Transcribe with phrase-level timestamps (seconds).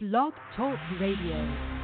[0.00, 1.78] Blog Talk Radio.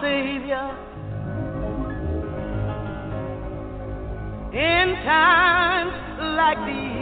[0.00, 0.87] Savior
[4.58, 5.94] in times
[6.40, 6.98] like these.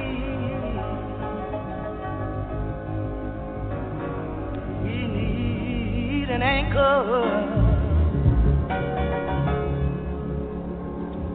[4.83, 7.55] We need an anchor.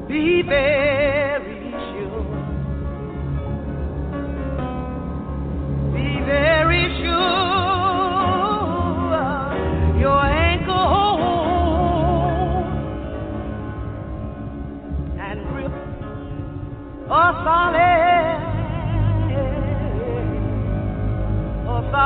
[0.07, 0.80] be very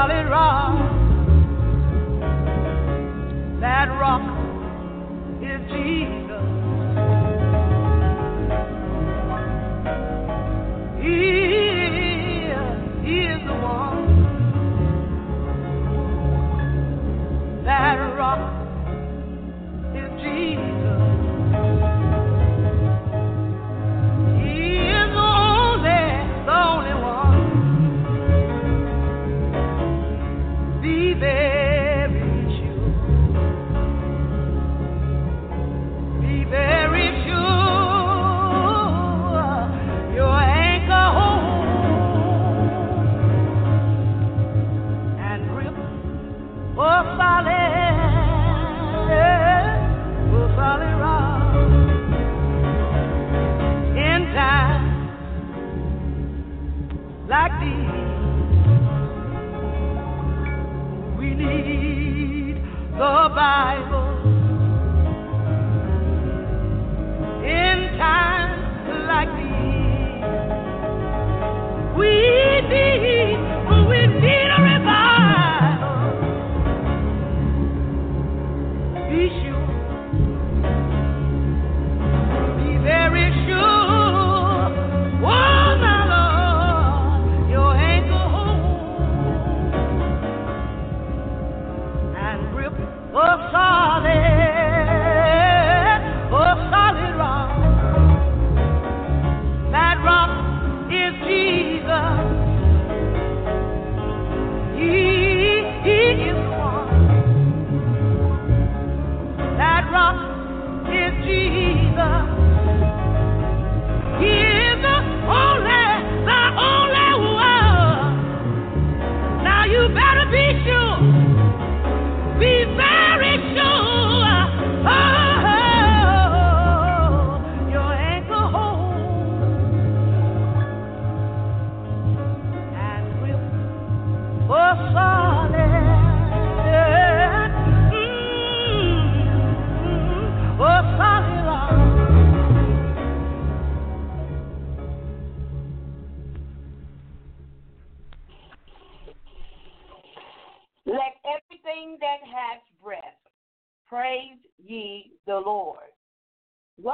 [0.08, 0.75] solid rock.
[3.59, 4.34] That rock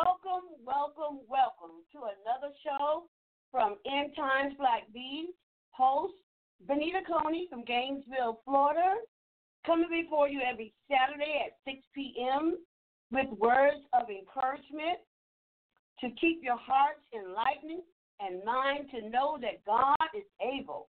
[0.01, 3.05] Welcome, welcome, welcome to another show
[3.51, 5.29] from In Times Like These.
[5.71, 6.13] Host
[6.67, 8.95] Venita Coney from Gainesville, Florida,
[9.63, 12.57] coming before you every Saturday at 6 p.m.
[13.11, 14.97] with words of encouragement
[15.99, 17.83] to keep your hearts enlightened
[18.21, 20.89] and mind to know that God is able.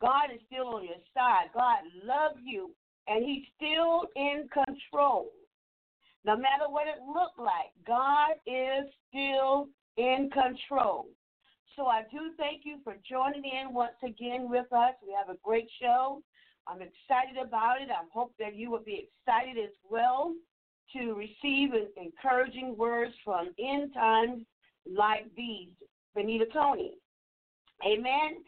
[0.00, 1.54] God is still on your side.
[1.54, 2.70] God loves you,
[3.06, 5.30] and He's still in control.
[6.24, 11.06] No matter what it looked like, God is still in control.
[11.76, 14.94] So I do thank you for joining in once again with us.
[15.06, 16.22] We have a great show.
[16.66, 17.88] I'm excited about it.
[17.90, 20.34] I hope that you will be excited as well
[20.92, 24.42] to receive encouraging words from in times
[24.86, 25.70] like these.
[26.16, 26.94] Venita Coney.
[27.86, 28.42] Amen.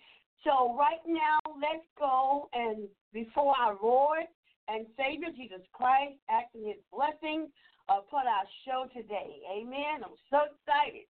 [0.44, 4.24] So right now, let's go and before our Lord
[4.68, 7.48] and Savior Jesus Christ, asking His blessing
[7.88, 9.42] upon our show today.
[9.50, 10.04] Amen.
[10.04, 11.06] I'm so excited.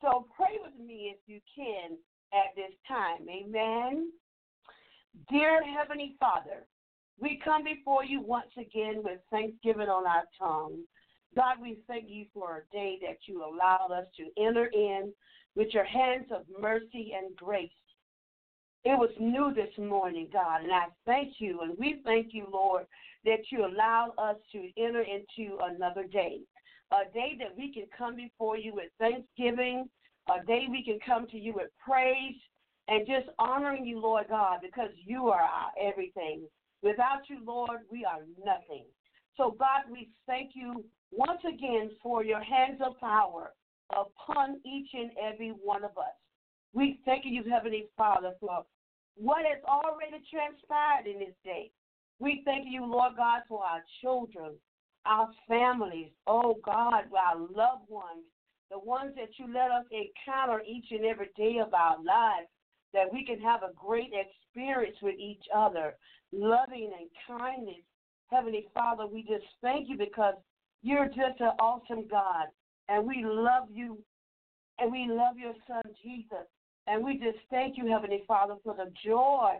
[0.00, 1.96] So pray with me if you can
[2.32, 3.26] at this time.
[3.28, 4.10] Amen.
[5.28, 6.66] Dear Heavenly Father,
[7.20, 10.84] we come before you once again with thanksgiving on our tongue.
[11.36, 15.12] God, we thank you for a day that you allowed us to enter in
[15.54, 17.70] with your hands of mercy and grace.
[18.82, 22.86] It was new this morning, God, and I thank you, and we thank you, Lord,
[23.26, 26.40] that you allow us to enter into another day,
[26.90, 29.86] a day that we can come before you with thanksgiving,
[30.30, 32.36] a day we can come to you with praise,
[32.88, 36.48] and just honoring you, Lord God, because you are our everything.
[36.82, 38.86] Without you, Lord, we are nothing.
[39.36, 40.82] So, God, we thank you
[41.12, 43.52] once again for your hands of power
[43.90, 46.16] upon each and every one of us.
[46.72, 48.64] We thank you, Heavenly Father, for
[49.16, 51.70] what has already transpired in this day.
[52.20, 54.52] We thank you, Lord God, for our children,
[55.06, 58.24] our families, oh God, our loved ones,
[58.70, 62.46] the ones that you let us encounter each and every day of our lives,
[62.92, 65.94] that we can have a great experience with each other,
[66.32, 67.82] loving and kindness.
[68.30, 70.34] Heavenly Father, we just thank you because
[70.82, 72.46] you're just an awesome God,
[72.88, 73.98] and we love you,
[74.78, 76.46] and we love your Son, Jesus.
[76.86, 79.52] And we just thank you, Heavenly Father, for the joy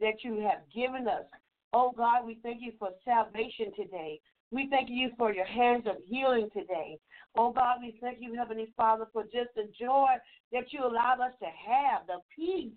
[0.00, 1.24] that you have given us.
[1.72, 4.20] Oh God, we thank you for salvation today.
[4.50, 6.98] We thank you for your hands of healing today.
[7.36, 10.08] Oh God, we thank you, Heavenly Father, for just the joy
[10.52, 12.72] that you allowed us to have, the peace,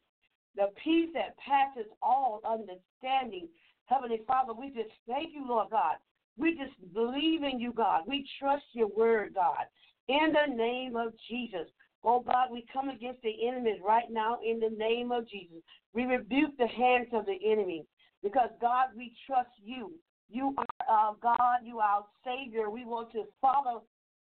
[0.56, 3.48] the peace that passes all understanding.
[3.86, 5.96] Heavenly Father, we just thank you, Lord God.
[6.38, 8.04] We just believe in you, God.
[8.08, 9.66] We trust your word, God.
[10.08, 11.68] In the name of Jesus.
[12.04, 15.58] Oh God, we come against the enemies right now in the name of Jesus.
[15.94, 17.86] We rebuke the hands of the enemy
[18.24, 19.92] because, God, we trust you.
[20.30, 22.70] You are our God, you are our Savior.
[22.70, 23.84] We want to follow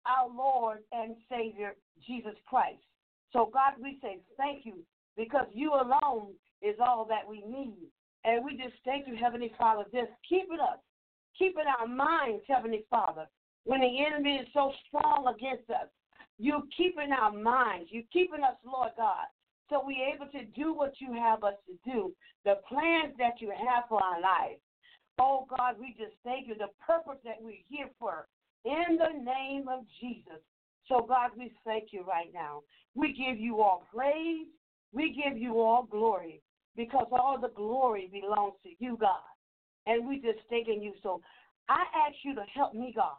[0.06, 1.76] our Lord and Savior,
[2.06, 2.82] Jesus Christ.
[3.34, 4.76] So, God, we say thank you
[5.18, 7.90] because you alone is all that we need.
[8.24, 10.80] And we just thank you, Heavenly Father, just keeping us,
[11.38, 13.28] keeping our minds, Heavenly Father,
[13.66, 15.88] when the enemy is so strong against us.
[16.40, 17.90] You're keeping our minds.
[17.92, 19.28] You're keeping us, Lord God,
[19.70, 22.14] so we're able to do what you have us to do,
[22.46, 24.58] the plans that you have for our life.
[25.20, 28.28] Oh, God, we just thank you, the purpose that we're here for,
[28.64, 30.42] in the name of Jesus.
[30.88, 32.62] So, God, we thank you right now.
[32.96, 34.48] We give you all praise.
[34.94, 36.42] We give you all glory
[36.76, 39.20] because all the glory belongs to you, God.
[39.86, 40.94] And we just thank in you.
[41.04, 41.22] So
[41.68, 43.18] I ask you to help me, God.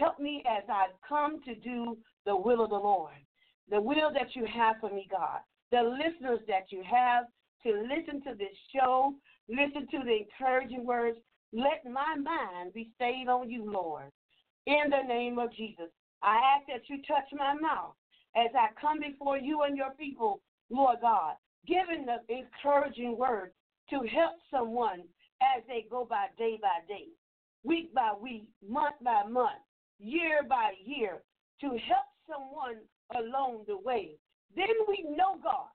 [0.00, 3.12] Help me as I come to do the will of the Lord,
[3.68, 5.40] the will that you have for me, God.
[5.70, 7.24] The listeners that you have
[7.64, 9.12] to listen to this show,
[9.50, 11.18] listen to the encouraging words.
[11.52, 14.10] Let my mind be stayed on you, Lord.
[14.66, 15.90] In the name of Jesus,
[16.22, 17.92] I ask that you touch my mouth
[18.36, 21.34] as I come before you and your people, Lord God,
[21.66, 23.52] giving the encouraging words
[23.90, 25.02] to help someone
[25.42, 27.08] as they go by day by day,
[27.64, 29.60] week by week, month by month,
[30.00, 31.22] year by year,
[31.60, 32.80] to help someone
[33.16, 34.16] along the way,
[34.56, 35.68] then we know, God,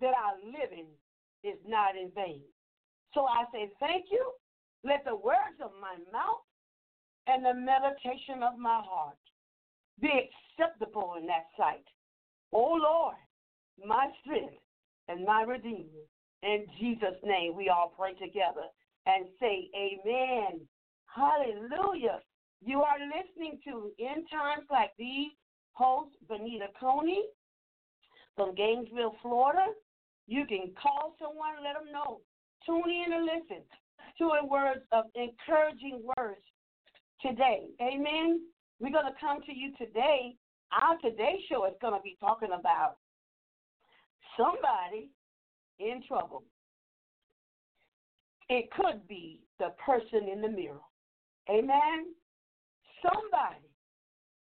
[0.00, 0.86] that our living
[1.42, 2.42] is not in vain.
[3.14, 4.32] So I say thank you.
[4.84, 6.44] Let the words of my mouth
[7.26, 9.16] and the meditation of my heart
[10.00, 11.84] be acceptable in that sight.
[12.52, 13.16] O oh Lord,
[13.84, 14.62] my strength
[15.08, 16.04] and my redeemer.
[16.42, 18.68] In Jesus' name, we all pray together
[19.06, 20.60] and say, Amen.
[21.06, 22.20] Hallelujah.
[22.64, 25.32] You are listening to In Times Like These
[25.72, 27.24] host Venita Coney
[28.34, 29.66] from Gainesville, Florida.
[30.26, 32.20] You can call someone, let them know.
[32.64, 33.62] Tune in and listen
[34.18, 36.40] to a words of encouraging words
[37.20, 37.66] today.
[37.80, 38.40] Amen.
[38.80, 40.34] We're going to come to you today.
[40.72, 42.96] Our today show is going to be talking about
[44.36, 45.10] somebody
[45.78, 46.42] in trouble.
[48.48, 50.80] It could be the person in the mirror.
[51.48, 52.14] Amen.
[53.02, 53.66] Somebody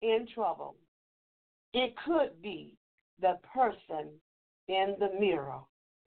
[0.01, 0.75] in trouble.
[1.73, 2.75] It could be
[3.21, 4.09] the person
[4.67, 5.59] in the mirror.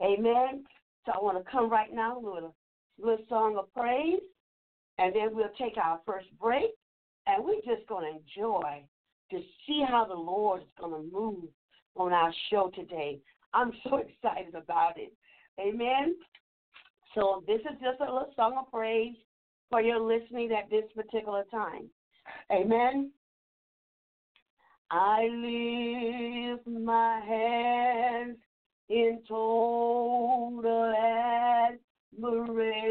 [0.03, 0.65] Amen.
[1.05, 2.53] So I want to come right now with a
[3.01, 4.21] little song of praise,
[4.99, 6.71] and then we'll take our first break,
[7.27, 8.83] and we're just going to enjoy
[9.31, 11.45] to see how the Lord is going to move
[11.97, 13.19] on our show today.
[13.53, 15.13] I'm so excited about it.
[15.61, 16.17] Amen.
[17.15, 19.17] So this is just a little song of praise
[19.71, 21.89] for your listening at this particular time.
[22.51, 23.11] Amen.
[24.91, 28.39] I lift my hands
[28.89, 30.95] in total
[32.17, 32.89] admiration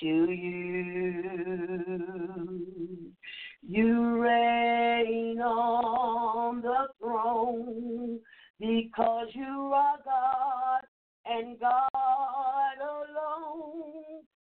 [0.00, 1.20] to you.
[3.62, 8.20] You reign on the throne
[8.58, 10.80] because you are God
[11.26, 12.69] and God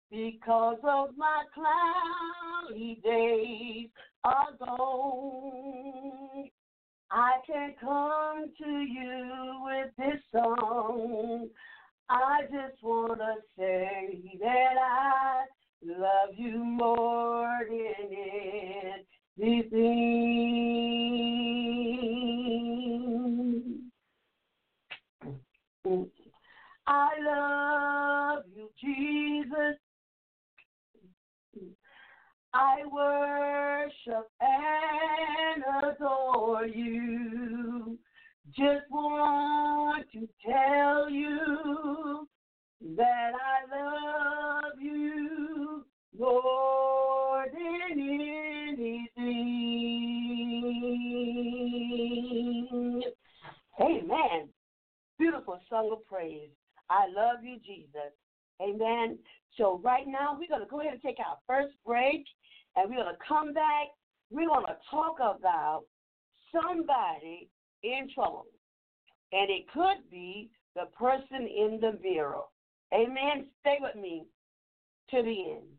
[0.09, 3.89] because of my cloudy days
[4.23, 6.49] are gone.
[7.11, 11.49] I can come to you with this song.
[12.09, 15.45] I just want to say that I
[15.85, 19.05] love you more than
[19.41, 19.87] anything.
[26.87, 29.77] I love you, Jesus.
[32.59, 37.99] I worship and adore you.
[38.49, 42.27] Just want to tell you
[42.97, 45.85] that I love you
[46.17, 49.13] more than anything.
[53.79, 54.49] Amen.
[55.19, 56.49] Beautiful song of praise.
[56.89, 58.13] I love you, Jesus.
[58.59, 59.19] Amen.
[59.57, 62.25] So right now we're going to go ahead and take our first break,
[62.77, 63.87] and we're going to come back.
[64.29, 65.83] We're going to talk about
[66.51, 67.49] somebody
[67.83, 68.45] in trouble,
[69.31, 72.41] and it could be the person in the mirror.
[72.93, 73.47] Amen.
[73.61, 74.25] Stay with me
[75.09, 75.76] to the end.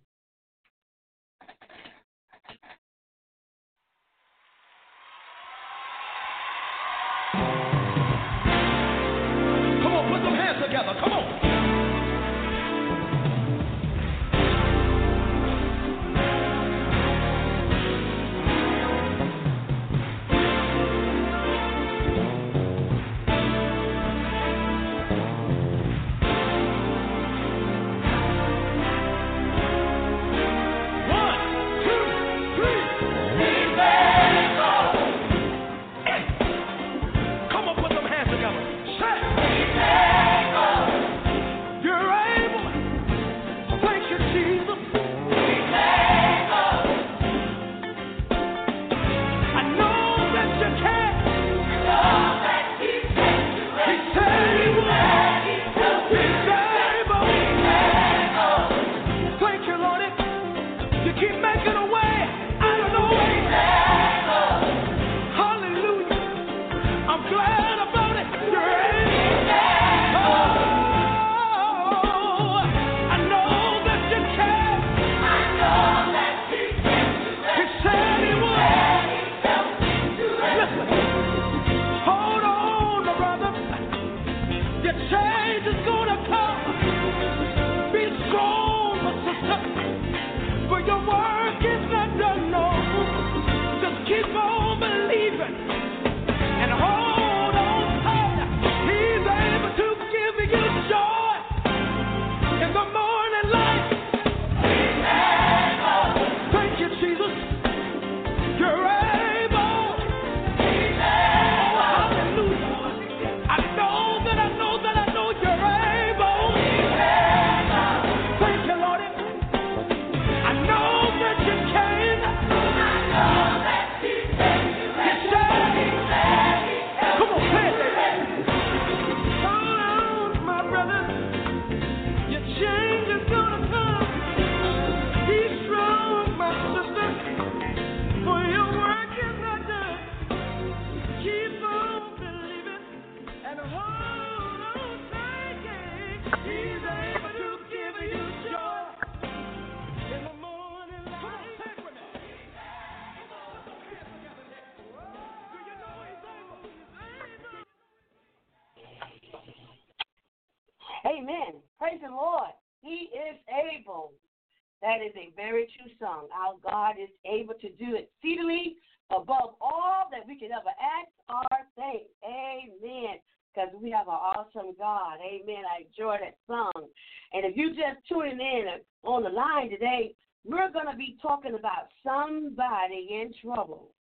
[165.49, 166.29] True song.
[166.29, 168.77] Our God is able to do exceedingly
[169.11, 172.05] above all that we can ever ask or think.
[172.23, 173.17] Amen.
[173.49, 175.17] Because we have an awesome God.
[175.25, 175.65] Amen.
[175.65, 176.89] I enjoy that song.
[177.33, 178.67] And if you just tuning in
[179.05, 180.15] on the line today,
[180.45, 183.91] we're going to be talking about somebody in trouble.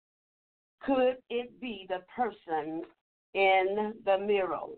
[0.84, 2.82] Could it be the person
[3.32, 4.68] in the mirror?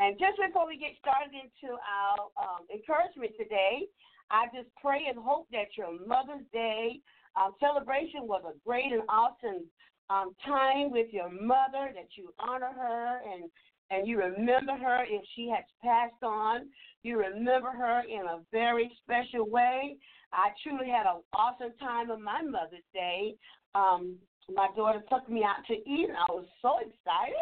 [0.00, 3.86] And just before we get started into our um, encouragement today,
[4.30, 7.00] I just pray and hope that your Mother's Day
[7.36, 9.64] um, celebration was a great and awesome
[10.10, 13.50] um, time with your mother, that you honor her and,
[13.90, 16.68] and you remember her if she has passed on.
[17.02, 19.96] You remember her in a very special way.
[20.32, 23.34] I truly had an awesome time on my Mother's Day.
[23.74, 24.16] Um,
[24.54, 27.34] my daughter took me out to eat, and I was so excited.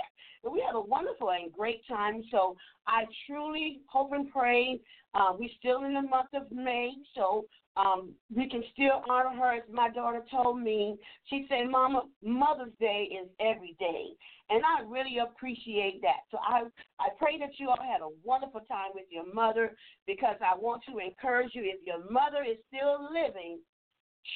[0.45, 2.23] And we had a wonderful and great time.
[2.31, 2.57] So
[2.87, 4.81] I truly hope and pray.
[5.14, 7.45] Uh, we're still in the month of May, so
[7.76, 9.55] um, we can still honor her.
[9.55, 14.07] As my daughter told me, she said, "Mama, Mother's Day is every day,"
[14.50, 16.23] and I really appreciate that.
[16.31, 16.62] So I
[17.00, 19.75] I pray that you all had a wonderful time with your mother
[20.07, 21.62] because I want to encourage you.
[21.64, 23.59] If your mother is still living,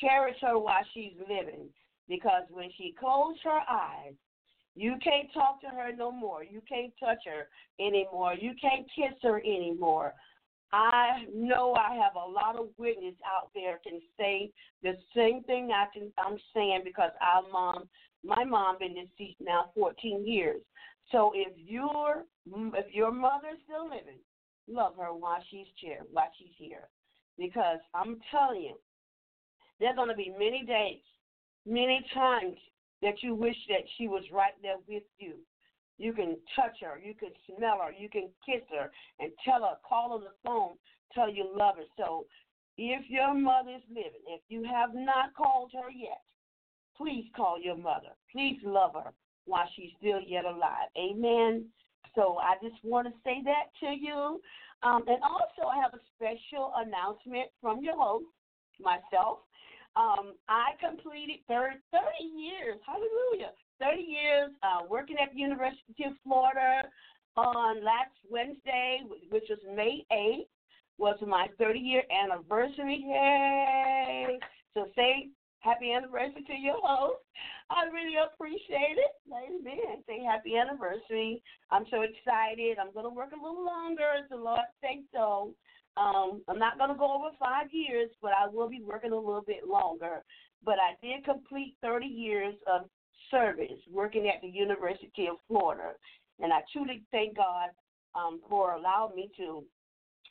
[0.01, 1.69] cherish her while she's living
[2.09, 4.15] because when she closed her eyes,
[4.77, 6.43] you can't talk to her no more.
[6.43, 8.35] You can't touch her anymore.
[8.35, 10.15] You can't kiss her anymore.
[10.75, 14.51] I know I have a lot of witness out there can say
[14.83, 17.89] the same thing I can I'm saying because our mom
[18.25, 20.61] my mom been deceased now 14 years.
[21.13, 24.19] So if your if your mother's still living,
[24.69, 26.89] love her while she's here, while she's here,
[27.39, 28.75] because I'm telling you,
[29.79, 31.01] there's to be many days
[31.67, 32.57] many times
[33.03, 35.35] that you wish that she was right there with you.
[35.99, 39.77] You can touch her, you can smell her, you can kiss her, and tell her,
[39.89, 40.75] call on the phone,
[41.13, 41.85] tell you love her.
[41.97, 42.27] So
[42.77, 46.23] if your mother is living, if you have not called her yet,
[46.97, 48.15] please call your mother.
[48.33, 49.13] Please love her
[49.47, 50.89] while she's still yet alive.
[50.99, 51.67] Amen.
[52.15, 54.41] So I just want to say that to you.
[54.83, 58.27] Um, and also, I have a special announcement from your host,
[58.81, 59.39] myself.
[59.97, 62.03] Um, I completed 30, 30
[62.35, 66.89] years, hallelujah, 30 years uh, working at the University of Florida
[67.37, 69.01] on last Wednesday,
[69.31, 70.47] which was May 8th,
[70.99, 73.05] was my 30 year anniversary.
[73.07, 74.39] Yay!
[74.75, 77.23] So say happy anniversary to your host.
[77.71, 79.13] I really appreciate it.
[79.33, 80.05] Amen.
[80.07, 81.43] Say happy anniversary.
[81.71, 82.79] I'm so excited.
[82.79, 85.55] I'm going to work a little longer as the Lord says so.
[85.97, 89.17] Um, I'm not going to go over five years, but I will be working a
[89.17, 90.23] little bit longer.
[90.65, 92.89] But I did complete 30 years of
[93.31, 95.93] service working at the University of Florida.
[96.41, 97.71] And I truly thank God
[98.15, 99.65] um, for allowing me to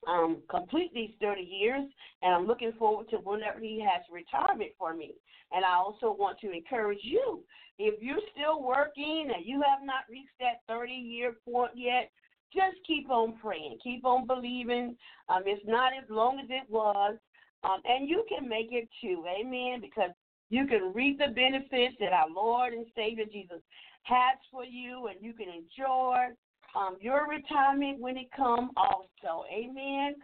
[0.07, 1.83] um, complete these 30 years.
[2.21, 5.13] And I'm looking forward to whenever He has retirement for me.
[5.51, 7.43] And I also want to encourage you
[7.79, 12.11] if you're still working and you have not reached that 30 year point yet,
[12.53, 14.95] just keep on praying, keep on believing.
[15.29, 17.15] Um, it's not as long as it was,
[17.63, 19.25] um, and you can make it too.
[19.27, 19.81] Amen.
[19.81, 20.11] Because
[20.53, 23.61] you can reap the benefits that our Lord and Savior Jesus
[24.03, 26.27] has for you, and you can enjoy
[26.75, 29.45] um, your retirement when it comes also.
[29.51, 30.15] Amen.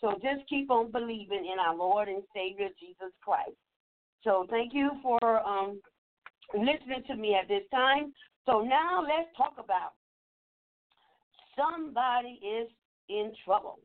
[0.00, 3.56] So just keep on believing in our Lord and Savior Jesus Christ.
[4.24, 5.80] So thank you for um,
[6.52, 8.12] listening to me at this time.
[8.44, 9.92] So now let's talk about
[11.56, 12.68] somebody is
[13.08, 13.78] in trouble.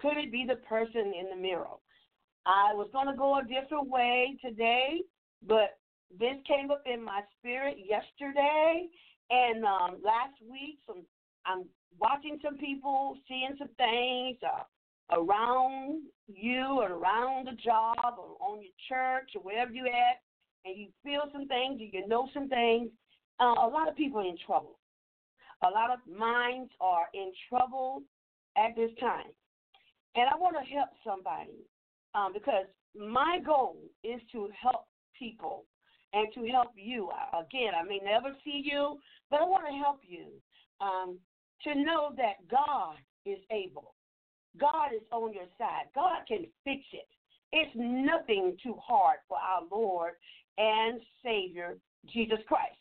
[0.00, 1.66] Could it be the person in the mirror?
[2.46, 5.00] I was going to go a different way today,
[5.46, 5.78] but
[6.18, 8.88] this came up in my spirit yesterday
[9.30, 10.78] and um, last week.
[10.86, 11.02] Some
[11.46, 11.64] I'm
[11.98, 14.64] watching some people, seeing some things uh,
[15.16, 20.20] around you or around the job or on your church or wherever you at,
[20.64, 22.90] and you feel some things you know some things.
[23.38, 24.78] Uh, a lot of people are in trouble.
[25.62, 28.02] A lot of minds are in trouble
[28.56, 29.28] at this time.
[30.16, 31.64] And I want to help somebody
[32.14, 34.86] um, because my goal is to help
[35.18, 35.64] people
[36.12, 37.10] and to help you.
[37.32, 38.98] Again, I may never see you,
[39.30, 40.26] but I want to help you
[40.80, 41.18] um,
[41.64, 42.96] to know that God
[43.26, 43.94] is able.
[44.58, 45.86] God is on your side.
[45.94, 47.06] God can fix it.
[47.52, 50.14] It's nothing too hard for our Lord
[50.58, 51.76] and Savior,
[52.12, 52.78] Jesus Christ.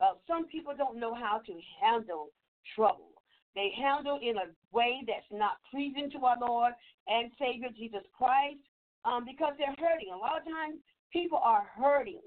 [0.00, 2.30] Uh, some people don't know how to handle
[2.74, 3.10] trouble.
[3.54, 6.72] They handle in a way that's not pleasing to our Lord
[7.06, 8.58] and Savior Jesus Christ
[9.04, 10.10] um, because they're hurting.
[10.12, 10.78] A lot of times
[11.12, 12.22] people are hurting,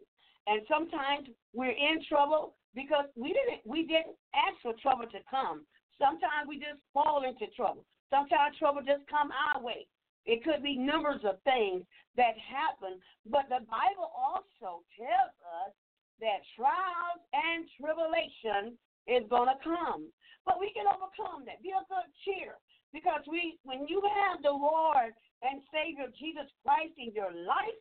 [0.47, 5.65] and sometimes we're in trouble because we didn't we didn't ask for trouble to come.
[5.97, 7.85] Sometimes we just fall into trouble.
[8.09, 9.87] Sometimes trouble just come our way.
[10.25, 11.85] It could be numbers of things
[12.17, 12.97] that happen,
[13.29, 15.71] but the Bible also tells us
[16.19, 18.73] that trials and tribulation
[19.05, 20.09] is going to come.
[20.45, 21.61] But we can overcome that.
[21.61, 22.57] Be of good cheer.
[22.93, 25.11] Because we, when you have the Lord
[25.41, 27.79] and Savior Jesus Christ in your life,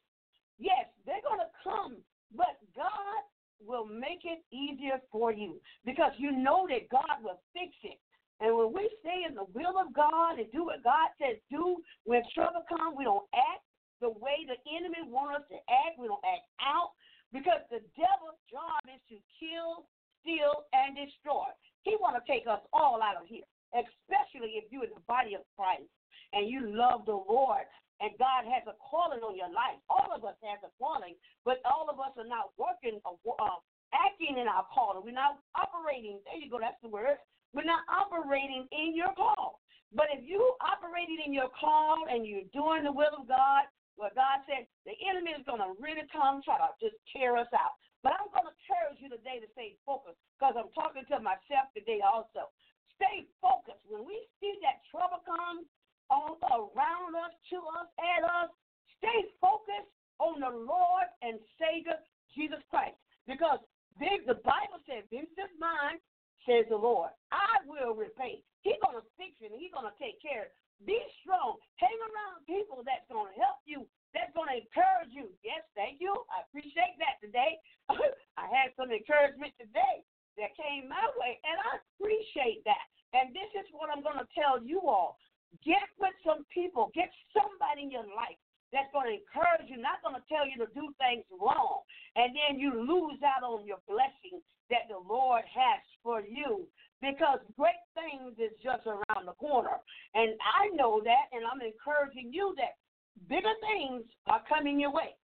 [0.58, 1.96] yes, they're going to come.
[2.34, 3.22] But God
[3.62, 7.98] will make it easier for you because you know that God will fix it.
[8.40, 11.78] And when we stay in the will of God and do what God says do,
[12.04, 13.62] when trouble comes, we don't act
[14.02, 15.96] the way the enemy wants us to act.
[15.96, 16.92] We don't act out.
[17.32, 19.86] Because the devil's job is to kill,
[20.22, 21.50] steal, and destroy.
[21.82, 25.34] He want to take us all out of here, especially if you're in the body
[25.34, 25.90] of Christ
[26.32, 27.66] and you love the Lord.
[28.02, 29.78] and God has a calling on your life.
[29.86, 31.14] All of us has a calling,
[31.46, 33.58] but all of us are not working, uh,
[33.94, 35.06] acting in our calling.
[35.06, 36.18] We're not operating.
[36.26, 36.58] There you go.
[36.58, 37.22] That's the word.
[37.54, 39.62] We're not operating in your call.
[39.94, 44.18] But if you operating in your call and you're doing the will of God, what
[44.18, 47.78] God said, the enemy is going to really come try to just tear us out.
[48.02, 51.70] But I'm going to encourage you today to stay focused because I'm talking to myself
[51.78, 52.50] today also.
[52.96, 53.82] Stay focused.
[53.88, 55.66] When we see that trouble come
[56.10, 58.50] all around us, to us, at us,
[58.98, 61.98] stay focused on the Lord and Savior
[62.34, 62.98] Jesus Christ.
[63.26, 63.58] Because
[63.98, 65.98] the Bible says, This is mine,
[66.44, 67.10] says the Lord.
[67.32, 68.42] I will repay.
[68.62, 69.52] He's to fix it.
[69.52, 70.52] He's to take care.
[70.82, 71.56] Be strong.
[71.78, 75.30] Hang around people that's to help you, that's to encourage you.
[75.46, 76.12] Yes, thank you.
[76.28, 77.62] I appreciate that today.
[78.40, 80.02] I had some encouragement today
[80.36, 82.84] that came my way, and I appreciate that.
[83.14, 85.18] And this is what I'm going to tell you all.
[85.62, 88.38] Get with some people, get somebody in your life
[88.74, 91.86] that's going to encourage you, not going to tell you to do things wrong,
[92.18, 96.66] and then you lose out on your blessing that the Lord has for you
[96.98, 99.78] because great things is just around the corner.
[100.14, 102.80] And I know that, and I'm encouraging you that
[103.28, 105.14] bigger things are coming your way.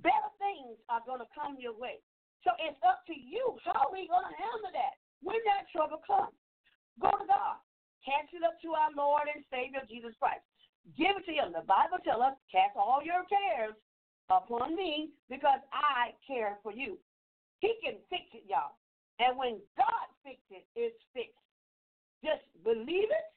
[0.00, 2.00] Better things are going to come your way.
[2.42, 3.56] So it's up to you.
[3.62, 6.34] How are we going to handle that when that trouble comes?
[6.98, 7.58] Go to God.
[8.02, 10.42] Cast it up to our Lord and Savior Jesus Christ.
[10.98, 11.54] Give it to him.
[11.54, 13.78] The Bible tells us, cast all your cares
[14.26, 16.98] upon me because I care for you.
[17.62, 18.74] He can fix it, y'all.
[19.22, 21.38] And when God fixes it, it's fixed.
[22.26, 23.28] Just believe it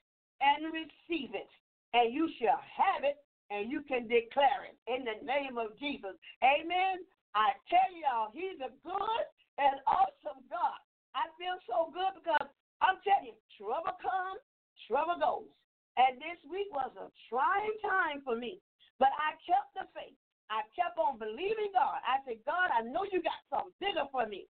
[0.41, 1.49] and receive it,
[1.93, 3.17] and you shall have it,
[3.49, 6.17] and you can declare it in the name of Jesus.
[6.41, 7.05] Amen.
[7.35, 9.25] I tell y'all, He's a good
[9.59, 10.79] and awesome God.
[11.15, 12.47] I feel so good because
[12.83, 14.41] I'm telling you, trouble comes,
[14.87, 15.51] trouble goes.
[15.95, 18.59] And this week was a trying time for me.
[18.99, 20.15] But I kept the faith.
[20.51, 22.03] I kept on believing God.
[22.03, 24.47] I said, God, I know you got something bigger for me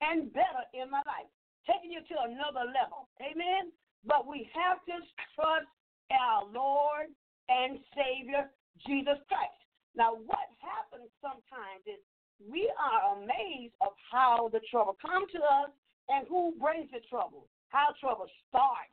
[0.00, 1.28] and better in my life,
[1.66, 3.10] taking you to another level.
[3.22, 3.74] Amen.
[4.06, 4.96] But we have to
[5.34, 5.70] trust
[6.14, 7.10] our Lord
[7.50, 8.50] and Savior,
[8.86, 9.60] Jesus Christ.
[9.94, 12.02] Now, what happens sometimes is
[12.42, 15.70] we are amazed of how the trouble comes to us
[16.08, 18.92] and who brings the trouble, how trouble starts.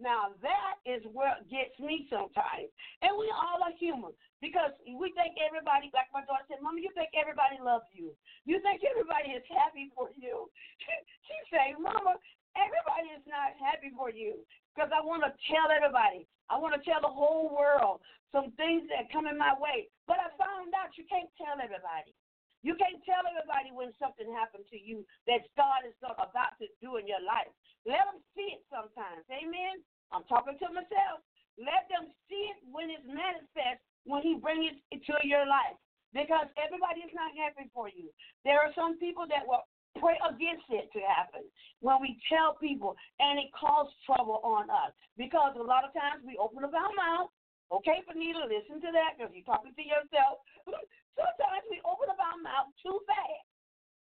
[0.00, 2.72] Now that is what gets me sometimes.
[3.04, 6.90] And we all are human because we think everybody, like my daughter said, Mama, you
[6.96, 8.16] think everybody loves you.
[8.48, 10.48] You think everybody is happy for you.
[11.28, 12.16] she say, Mama,
[12.56, 14.40] everybody is not happy for you
[14.72, 16.24] because I want to tell everybody.
[16.48, 18.00] I want to tell the whole world
[18.32, 19.92] some things that come in my way.
[20.08, 22.16] But I found out you can't tell everybody.
[22.62, 26.96] You can't tell everybody when something happened to you that God is about to do
[26.96, 27.50] in your life.
[27.82, 29.26] Let them see it sometimes.
[29.26, 29.82] Amen.
[30.14, 31.26] I'm talking to myself.
[31.58, 35.74] Let them see it when it's manifest, when He brings it to your life.
[36.14, 38.12] Because everybody is not happy for you.
[38.44, 39.64] There are some people that will
[39.98, 41.44] pray against it to happen
[41.80, 44.92] when we tell people, and it causes trouble on us.
[45.16, 47.32] Because a lot of times we open up our mouth.
[47.72, 50.44] Okay, Venita, listen to that because you're talking to yourself.
[51.16, 53.46] Sometimes we open up our mouth too fast,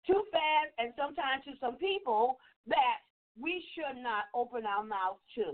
[0.06, 3.06] too fast, and sometimes to some people that
[3.38, 5.54] we should not open our mouth to.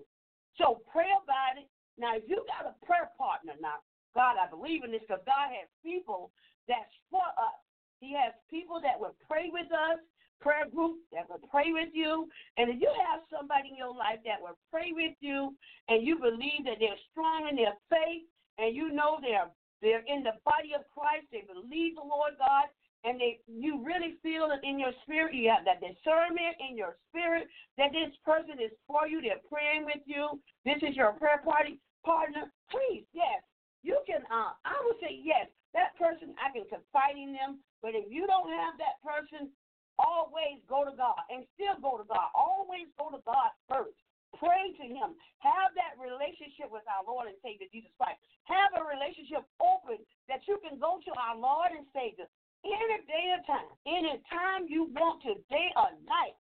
[0.56, 1.68] So pray about it.
[2.00, 3.84] Now, if you got a prayer partner, now,
[4.16, 6.32] God, I believe in this because God has people
[6.68, 7.60] that's for us.
[8.00, 10.00] He has people that will pray with us,
[10.40, 12.28] prayer group that will pray with you.
[12.58, 15.56] And if you have somebody in your life that will pray with you
[15.88, 18.28] and you believe that they're strong in their faith
[18.58, 19.50] and you know they're
[19.84, 21.28] they're in the body of Christ.
[21.30, 22.72] They believe the Lord God,
[23.04, 25.36] and they you really feel it in your spirit.
[25.36, 29.20] You have that discernment in your spirit that this person is for you.
[29.20, 30.40] They're praying with you.
[30.64, 32.48] This is your prayer party partner.
[32.72, 33.44] Please, yes,
[33.84, 34.24] you can.
[34.32, 35.52] Uh, I would say yes.
[35.76, 37.60] That person, I can confide in them.
[37.82, 39.50] But if you don't have that person,
[39.98, 42.30] always go to God and still go to God.
[42.38, 43.98] Always go to God first.
[44.40, 45.14] Pray to Him.
[45.46, 48.18] Have that relationship with our Lord and Savior Jesus Christ.
[48.50, 52.28] Have a relationship open that you can go to our Lord and Savior
[52.66, 53.70] any day or time.
[53.86, 56.36] Any time you want to, day or night,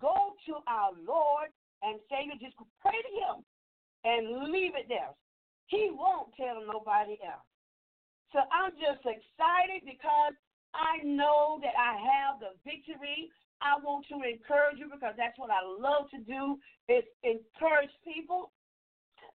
[0.00, 1.50] go to our Lord
[1.82, 2.38] and Savior.
[2.40, 3.36] Just pray to Him
[4.04, 5.12] and leave it there.
[5.66, 7.48] He won't tell nobody else.
[8.32, 10.34] So I'm just excited because
[10.74, 13.30] I know that I have the victory.
[13.62, 18.52] I want to encourage you because that's what I love to do is encourage people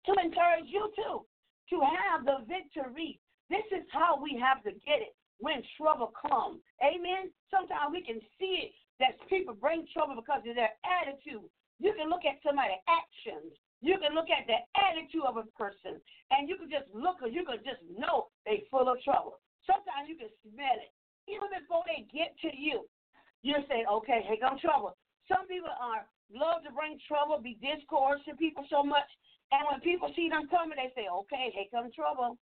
[0.06, 1.26] to encourage you too
[1.70, 3.20] to have the victory.
[3.50, 6.62] This is how we have to get it when trouble comes.
[6.82, 7.32] Amen.
[7.50, 11.48] Sometimes we can see it that people bring trouble because of their attitude.
[11.80, 13.56] You can look at somebody's actions.
[13.80, 16.04] You can look at the attitude of a person,
[16.36, 19.40] and you can just look or you can just know they full of trouble.
[19.64, 20.92] Sometimes you can smell it.
[21.32, 22.84] Even before they get to you,
[23.42, 24.98] you say, okay, here come trouble.
[25.28, 29.08] Some people are love to bring trouble, be discourse to people so much.
[29.52, 32.38] And when people see them coming, they say, okay, here come trouble.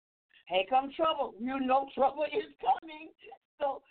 [0.49, 1.35] Here come trouble.
[1.39, 3.11] You know trouble is coming.
[3.59, 3.83] So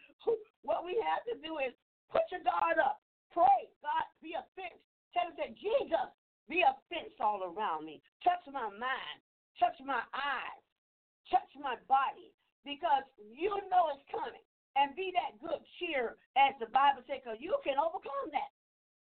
[0.64, 1.76] what we have to do is
[2.12, 3.00] put your guard up.
[3.32, 3.72] Pray.
[3.84, 4.80] God, be a fence.
[5.12, 6.12] Tell him, say, Jesus,
[6.48, 8.02] be a fence all around me.
[8.24, 9.18] Touch my mind.
[9.60, 10.64] Touch my eyes.
[11.32, 12.36] Touch my body.
[12.64, 14.44] Because you know it's coming.
[14.76, 18.52] And be that good cheer, as the Bible says, because you can overcome that.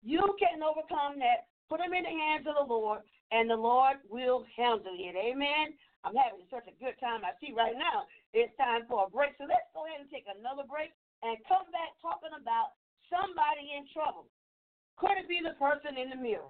[0.01, 1.45] You can overcome that.
[1.69, 5.13] Put them in the hands of the Lord, and the Lord will handle it.
[5.13, 5.77] Amen.
[6.01, 7.21] I'm having such a good time.
[7.21, 9.38] I see right now it's time for a break.
[9.38, 10.89] So let's go ahead and take another break
[11.21, 12.79] and come back talking about
[13.12, 14.25] somebody in trouble.
[14.97, 16.49] Could it be the person in the mirror?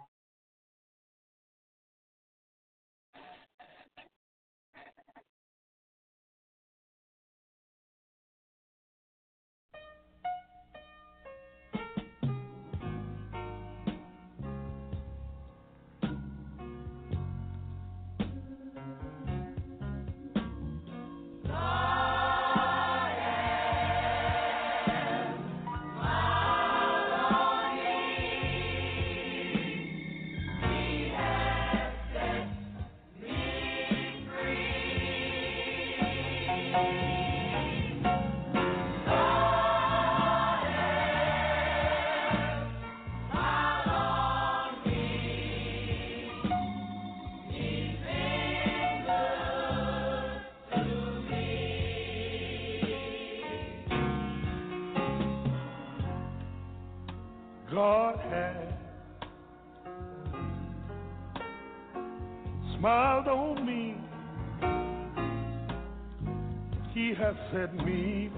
[67.52, 68.30] Set me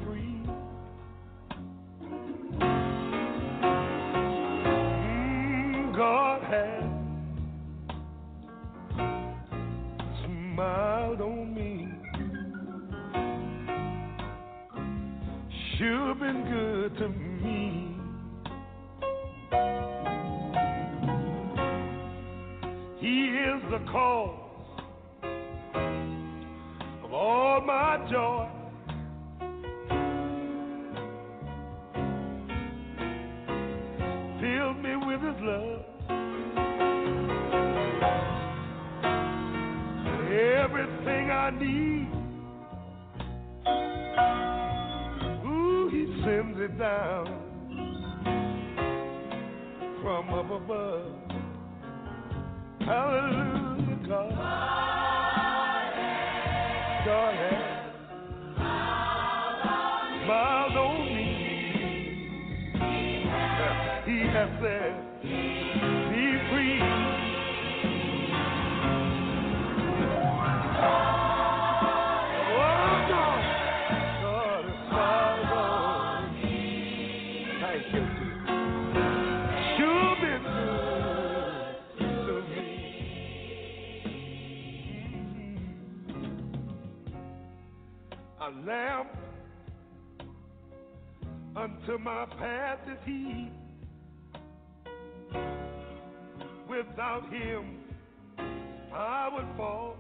[88.42, 89.10] A lamp
[91.56, 93.52] unto my path is he.
[96.68, 97.82] Without him,
[98.92, 99.96] I would fall.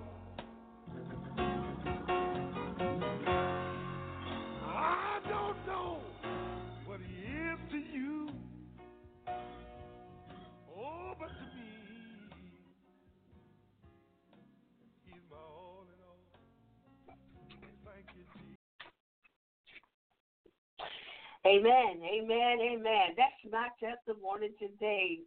[21.45, 23.17] Amen, amen, amen.
[23.17, 25.19] That's my testimony today.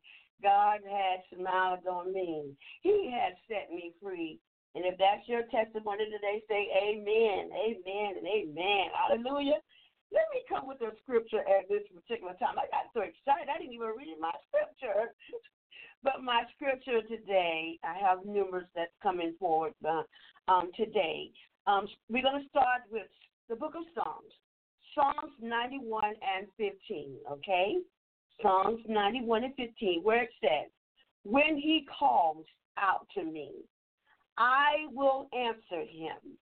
[0.43, 2.55] God has smiled on me.
[2.83, 4.39] He has set me free.
[4.75, 8.87] And if that's your testimony today, say amen, amen, and amen.
[8.95, 9.59] Hallelujah.
[10.13, 12.63] Let me come with a scripture at this particular time.
[12.63, 13.51] I got so excited.
[13.51, 15.11] I didn't even read my scripture.
[16.05, 20.03] But my scripture today, I have numerous that's coming forward uh,
[20.47, 21.31] um, today.
[21.67, 23.11] Um, we're going to start with
[23.49, 24.31] the book of Psalms.
[24.95, 27.77] Psalms 91 and 15, okay?
[28.43, 30.71] Psalms 91 and 15, where it says,
[31.25, 32.45] When he calls
[32.79, 33.51] out to me,
[34.37, 36.37] I will answer him.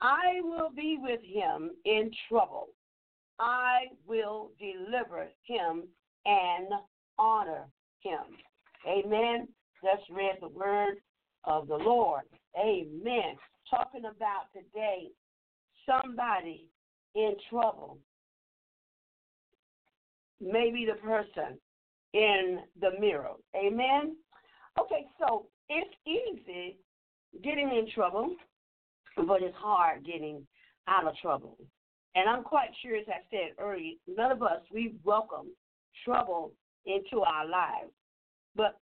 [0.00, 2.68] I will be with him in trouble.
[3.40, 5.84] I will deliver him
[6.24, 6.68] and
[7.18, 7.66] honor
[8.00, 8.36] him.
[8.86, 9.48] Amen.
[9.82, 10.96] Just read the word
[11.44, 12.22] of the Lord.
[12.58, 13.36] Amen.
[13.70, 15.08] Talking about today
[15.86, 16.66] somebody
[17.18, 17.98] in trouble.
[20.40, 21.58] Maybe the person
[22.14, 23.32] in the mirror.
[23.56, 24.16] Amen.
[24.80, 26.78] Okay, so it's easy
[27.42, 28.36] getting in trouble,
[29.16, 30.46] but it's hard getting
[30.86, 31.58] out of trouble.
[32.14, 35.48] And I'm quite sure, as I said earlier, none of us, we welcome
[36.04, 36.52] trouble
[36.86, 37.90] into our lives.
[38.54, 38.78] But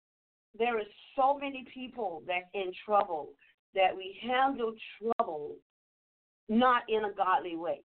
[0.57, 3.29] there is so many people that's in trouble
[3.73, 5.55] that we handle trouble
[6.49, 7.81] not in a godly way.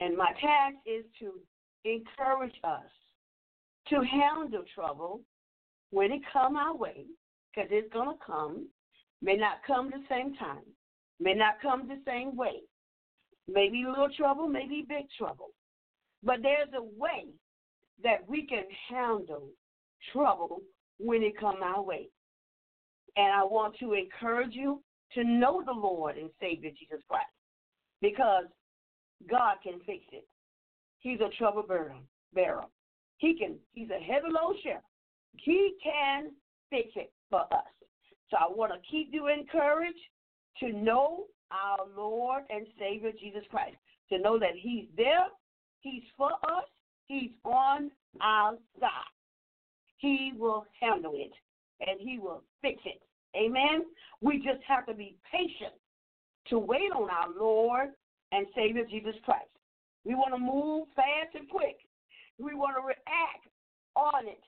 [0.00, 1.32] And my task is to
[1.84, 2.90] encourage us
[3.88, 5.20] to handle trouble
[5.90, 7.04] when it come our way,
[7.54, 8.68] because it's going to come.
[9.20, 10.64] May not come the same time,
[11.20, 12.62] may not come the same way.
[13.46, 15.50] Maybe little trouble, maybe big trouble.
[16.24, 17.26] But there's a way
[18.02, 19.48] that we can handle
[20.12, 20.62] trouble
[20.98, 22.08] when it come our way.
[23.16, 24.82] And I want to encourage you
[25.14, 27.26] to know the Lord and Savior Jesus Christ
[28.00, 28.44] because
[29.28, 30.26] God can fix it.
[31.00, 31.64] He's a trouble
[32.34, 32.64] bearer.
[33.18, 33.56] He can.
[33.72, 34.82] He's a heavy load share.
[35.36, 36.30] He can
[36.70, 37.64] fix it for us.
[38.30, 39.98] So I want to keep you encouraged
[40.60, 43.76] to know our Lord and Savior Jesus Christ.
[44.10, 45.26] To know that He's there,
[45.80, 46.64] He's for us,
[47.06, 48.90] He's on our side.
[49.98, 51.32] He will handle it
[51.80, 53.02] and He will fix it.
[53.36, 53.84] Amen.
[54.20, 55.72] We just have to be patient
[56.48, 57.90] to wait on our Lord
[58.32, 59.52] and Savior Jesus Christ.
[60.04, 61.78] We want to move fast and quick.
[62.38, 63.46] We want to react
[63.94, 64.42] on it.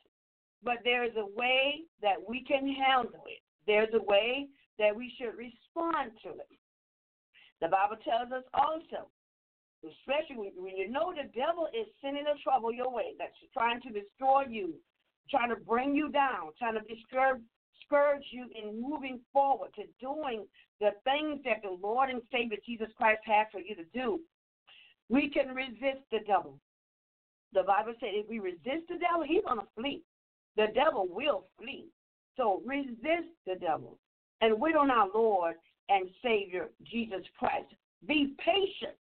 [0.64, 3.44] But there is a way that we can handle it.
[3.66, 6.59] There's a way that we should respond to it.
[7.61, 9.07] The Bible tells us also,
[9.85, 13.90] especially when, you know the devil is sending a trouble your way, that's trying to
[13.90, 14.75] destroy you,
[15.31, 17.42] trying to bring you down, trying to discourage,
[17.85, 20.47] discourage you in moving forward to doing
[20.81, 24.20] the things that the Lord and Savior Jesus Christ has for you to do.
[25.09, 26.59] We can resist the devil.
[27.53, 30.03] The Bible said if we resist the devil, he's going to flee.
[30.57, 31.87] The devil will flee.
[32.37, 33.99] So resist the devil
[34.40, 35.55] and wait on our Lord
[35.88, 37.73] and Savior Jesus Christ.
[38.07, 38.97] Be patient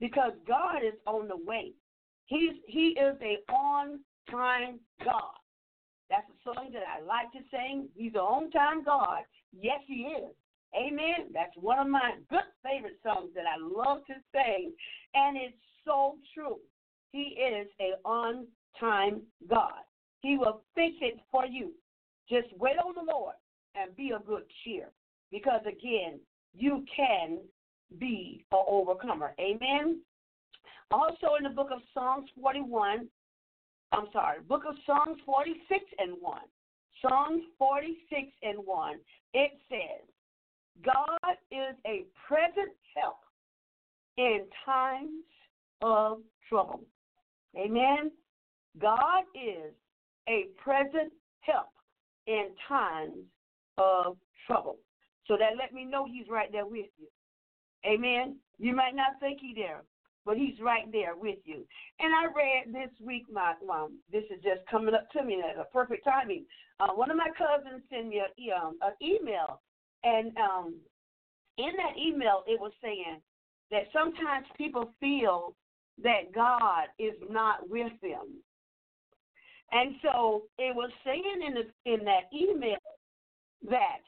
[0.00, 1.72] because God is on the way.
[2.26, 4.00] He's he is a on
[4.30, 5.37] time God.
[6.10, 7.88] That's a song that I like to sing.
[7.94, 9.22] He's an on time God.
[9.52, 10.34] Yes, he is.
[10.74, 11.32] Amen.
[11.32, 14.72] That's one of my good favorite songs that I love to sing,
[15.14, 16.58] and it's so true.
[17.12, 18.46] He is a on
[18.78, 19.80] time God.
[20.20, 21.72] He will fix it for you.
[22.28, 23.34] Just wait on the Lord
[23.74, 24.90] and be a good cheer.
[25.30, 26.20] Because again,
[26.54, 27.38] you can
[27.98, 29.34] be an overcomer.
[29.40, 30.00] Amen.
[30.90, 33.08] Also in the book of Psalms 41,
[33.92, 36.40] I'm sorry, book of Psalms 46 and 1.
[37.00, 38.98] Psalms 46 and 1,
[39.34, 40.06] it says,
[40.84, 43.18] God is a present help
[44.16, 45.24] in times
[45.80, 46.82] of trouble.
[47.56, 48.10] Amen.
[48.80, 49.72] God is
[50.28, 51.70] a present help
[52.26, 53.24] in times
[53.78, 54.76] of trouble.
[55.26, 57.08] So that let me know he's right there with you.
[57.86, 58.36] Amen.
[58.58, 59.82] You might not think he's there,
[60.28, 61.64] but he's right there with you.
[62.00, 65.58] And I read this week, my um, this is just coming up to me at
[65.58, 66.44] a perfect timing.
[66.78, 69.62] Uh, one of my cousins sent me a, um, an email,
[70.04, 70.74] and um,
[71.56, 73.22] in that email it was saying
[73.70, 75.54] that sometimes people feel
[76.02, 78.36] that God is not with them.
[79.72, 82.76] And so it was saying in the, in that email
[83.70, 84.02] that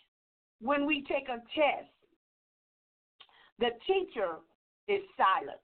[0.61, 1.88] when we take a test,
[3.59, 4.37] the teacher
[4.87, 5.61] is silent.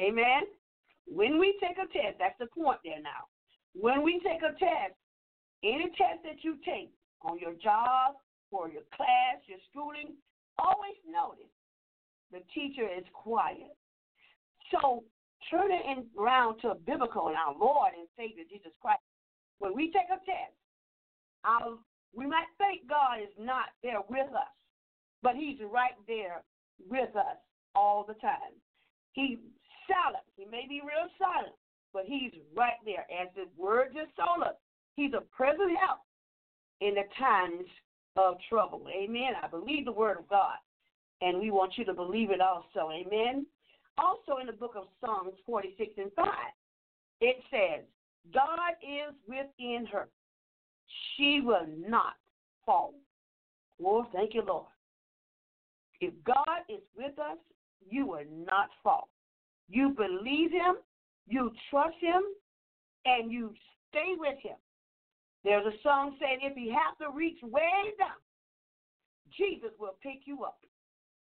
[0.00, 0.42] Amen.
[1.06, 3.30] When we take a test, that's the point there now.
[3.74, 4.96] When we take a test,
[5.62, 6.90] any test that you take
[7.22, 8.16] on your job
[8.50, 10.14] or your class, your schooling,
[10.58, 11.52] always notice
[12.32, 13.76] the teacher is quiet.
[14.70, 15.04] So
[15.50, 19.02] turn it around to biblical and our Lord and Savior Jesus Christ.
[19.58, 20.56] When we take a test,
[21.44, 21.78] our,
[22.14, 24.52] we might think God is not there with us,
[25.22, 26.42] but He's right there
[26.90, 27.38] with us
[27.74, 28.52] all the time.
[29.12, 29.38] He's
[29.88, 30.24] silent.
[30.36, 31.54] He may be real silent,
[31.92, 33.06] but He's right there.
[33.10, 34.54] As his word just told us,
[34.94, 36.00] He's a present help
[36.80, 37.66] in the times
[38.16, 38.86] of trouble.
[38.88, 39.32] Amen.
[39.42, 40.56] I believe the word of God,
[41.20, 42.90] and we want you to believe it also.
[42.90, 43.46] Amen.
[43.98, 46.26] Also in the book of Psalms 46 and 5,
[47.20, 47.84] it says,
[48.32, 50.08] God is within her.
[51.16, 52.14] She will not
[52.64, 52.94] fall.
[53.78, 54.66] Well, thank you, Lord.
[56.00, 57.38] If God is with us,
[57.88, 59.08] you will not fall.
[59.68, 60.76] You believe Him,
[61.26, 62.22] you trust Him,
[63.04, 63.52] and you
[63.90, 64.56] stay with Him.
[65.44, 68.18] There's a song saying, if you have to reach way down,
[69.36, 70.58] Jesus will pick you up.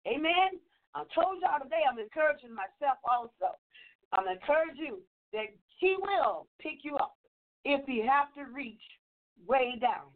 [0.07, 0.59] Amen.
[0.95, 3.55] I told y'all today I'm encouraging myself also.
[4.11, 4.99] I'm encouraging you
[5.33, 5.47] that
[5.79, 7.15] He will pick you up
[7.65, 8.81] if you have to reach
[9.47, 10.11] way down.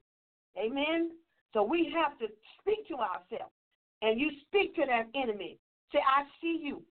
[0.57, 1.11] Amen.
[1.53, 2.27] So we have to
[2.59, 3.53] speak to ourselves.
[4.01, 5.57] And you speak to that enemy.
[5.91, 6.83] Say, I see you,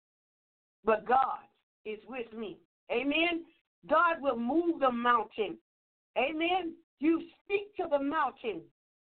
[0.85, 1.39] but God
[1.85, 2.57] is with me.
[2.91, 3.45] Amen.
[3.89, 5.57] God will move the mountain.
[6.17, 6.73] Amen.
[6.99, 8.61] You speak to the mountain,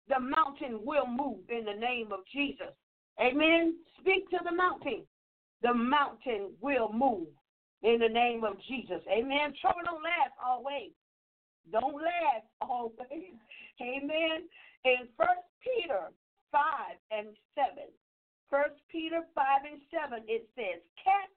[0.09, 2.73] the mountain will move in the name of Jesus.
[3.21, 3.75] Amen.
[3.99, 5.03] Speak to the mountain,
[5.61, 7.27] the mountain will move
[7.83, 9.01] in the name of Jesus.
[9.11, 9.53] Amen.
[9.61, 10.91] Trouble don't last always.
[11.71, 13.37] Don't last always.
[13.81, 14.49] Amen.
[14.85, 16.11] In First Peter
[16.51, 16.61] 5
[17.11, 17.87] and 7,
[18.49, 21.31] First Peter 5 and 7, it says, Cast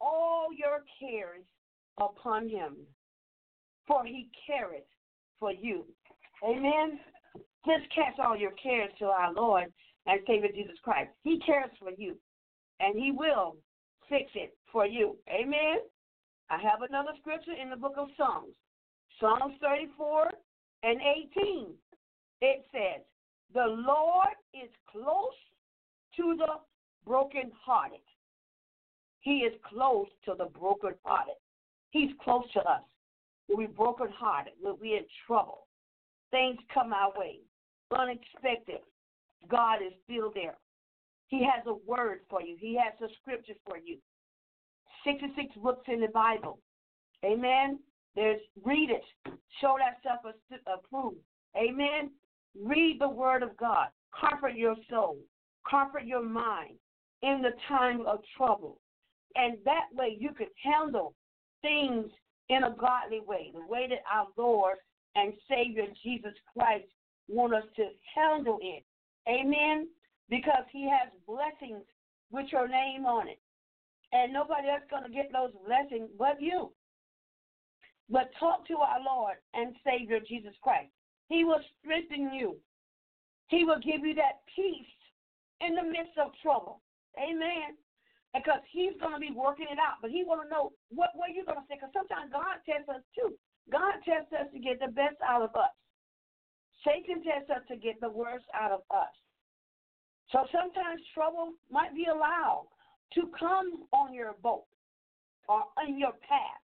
[0.00, 1.44] all your cares
[1.98, 2.76] upon him,
[3.86, 4.84] for he careth
[5.38, 5.84] for you.
[6.44, 7.00] Amen.
[7.66, 9.72] Just cast all your cares to our Lord
[10.06, 11.10] and Savior Jesus Christ.
[11.22, 12.16] He cares for you,
[12.80, 13.56] and He will
[14.08, 15.16] fix it for you.
[15.28, 15.78] Amen.
[16.50, 18.54] I have another scripture in the book of Psalms,
[19.20, 20.30] Psalms 34
[20.82, 20.98] and
[21.36, 21.66] 18.
[22.40, 23.02] It says,
[23.52, 25.36] The Lord is close
[26.16, 26.54] to the
[27.06, 28.00] brokenhearted.
[29.20, 31.34] He is close to the brokenhearted.
[31.90, 32.82] He's close to us.
[33.46, 35.66] When we're brokenhearted, when we're in trouble,
[36.30, 37.40] things come our way,
[37.96, 38.80] unexpected.
[39.48, 40.56] God is still there.
[41.28, 42.56] He has a word for you.
[42.58, 43.98] He has a scripture for you.
[45.04, 46.58] 66 books in the Bible.
[47.24, 47.78] Amen.
[48.14, 49.04] There's read it.
[49.60, 50.34] Show that self
[50.66, 51.18] approved.
[51.56, 52.10] Amen.
[52.60, 53.88] Read the word of God.
[54.18, 55.18] Comfort your soul.
[55.68, 56.76] Comfort your mind
[57.22, 58.80] in the time of trouble.
[59.38, 61.14] And that way you can handle
[61.62, 62.06] things
[62.48, 64.78] in a godly way, the way that our Lord
[65.14, 66.88] and Savior Jesus Christ
[67.28, 68.84] want us to handle it.
[69.28, 69.86] Amen.
[70.28, 71.84] Because he has blessings
[72.32, 73.38] with your name on it.
[74.12, 76.72] And nobody else going to get those blessings but you.
[78.10, 80.90] But talk to our Lord and Savior Jesus Christ.
[81.28, 82.56] He will strengthen you.
[83.48, 84.86] He will give you that peace
[85.60, 86.80] in the midst of trouble.
[87.18, 87.76] Amen
[88.34, 90.00] because he's going to be working it out.
[90.00, 91.76] But he want to know what what you're going to say.
[91.80, 93.34] Because sometimes God tests us too.
[93.72, 95.72] God tests us to get the best out of us.
[96.84, 99.12] Satan tests us to get the worst out of us.
[100.30, 102.68] So sometimes trouble might be allowed
[103.14, 104.64] to come on your boat
[105.48, 106.62] or in your path.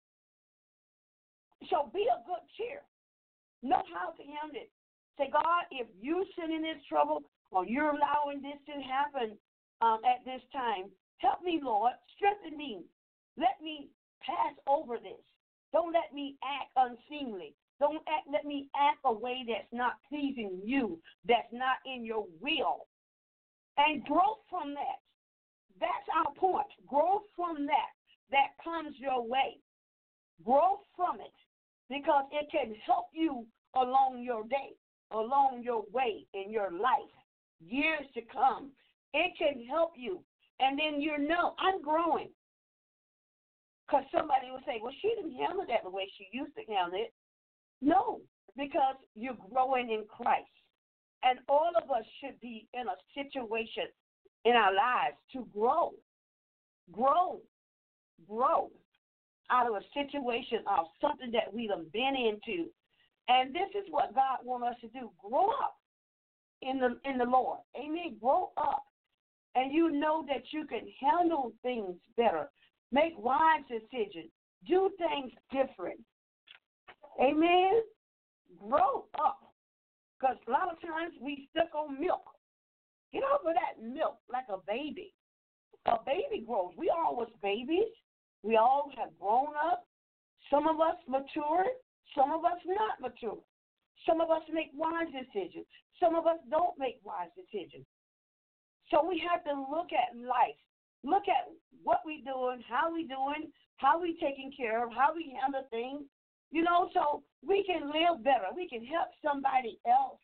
[1.70, 2.82] So be a good cheer.
[3.62, 4.70] Know how to handle it.
[5.18, 9.38] Say, God, if you send in this trouble or you're allowing this to happen
[9.80, 10.90] um, at this time,
[11.22, 11.92] Help me, Lord.
[12.16, 12.82] Strengthen me.
[13.38, 13.88] Let me
[14.20, 15.22] pass over this.
[15.72, 17.54] Don't let me act unseemly.
[17.80, 22.26] Don't act, let me act a way that's not pleasing you, that's not in your
[22.40, 22.86] will.
[23.76, 25.00] And grow from that.
[25.80, 26.68] That's our point.
[26.86, 27.90] Grow from that.
[28.30, 29.58] That comes your way.
[30.44, 31.34] Grow from it
[31.88, 34.76] because it can help you along your day,
[35.10, 37.12] along your way in your life,
[37.60, 38.70] years to come.
[39.14, 40.22] It can help you
[40.62, 42.30] and then you know, I'm growing.
[43.86, 46.98] Because somebody will say, well, she didn't handle that the way she used to handle
[46.98, 47.12] it.
[47.82, 48.20] No,
[48.56, 50.48] because you're growing in Christ.
[51.24, 53.90] And all of us should be in a situation
[54.44, 55.92] in our lives to grow,
[56.90, 57.40] grow,
[58.28, 58.70] grow
[59.50, 62.70] out of a situation of something that we've been into.
[63.28, 65.10] And this is what God wants us to do.
[65.28, 65.76] Grow up
[66.62, 67.58] in the in the Lord.
[67.76, 68.16] Amen.
[68.20, 68.84] Grow up
[69.54, 72.48] and you know that you can handle things better,
[72.90, 74.30] make wise decisions,
[74.66, 76.00] do things different.
[77.20, 77.82] Amen.
[78.58, 79.38] Grow up.
[80.18, 82.22] Because a lot of times we stuck on milk.
[83.12, 85.12] Get over that milk like a baby.
[85.86, 86.72] A baby grows.
[86.78, 87.90] We all was babies.
[88.42, 89.84] We all have grown up.
[90.50, 91.74] Some of us matured.
[92.14, 93.38] Some of us not mature.
[94.06, 95.66] Some of us make wise decisions.
[96.00, 97.84] Some of us don't make wise decisions.
[98.92, 100.60] So we have to look at life,
[101.02, 101.48] look at
[101.82, 103.48] what we doing, how we doing,
[103.80, 106.04] how we taking care of, how we handle things,
[106.52, 108.52] you know, so we can live better.
[108.54, 110.20] We can help somebody else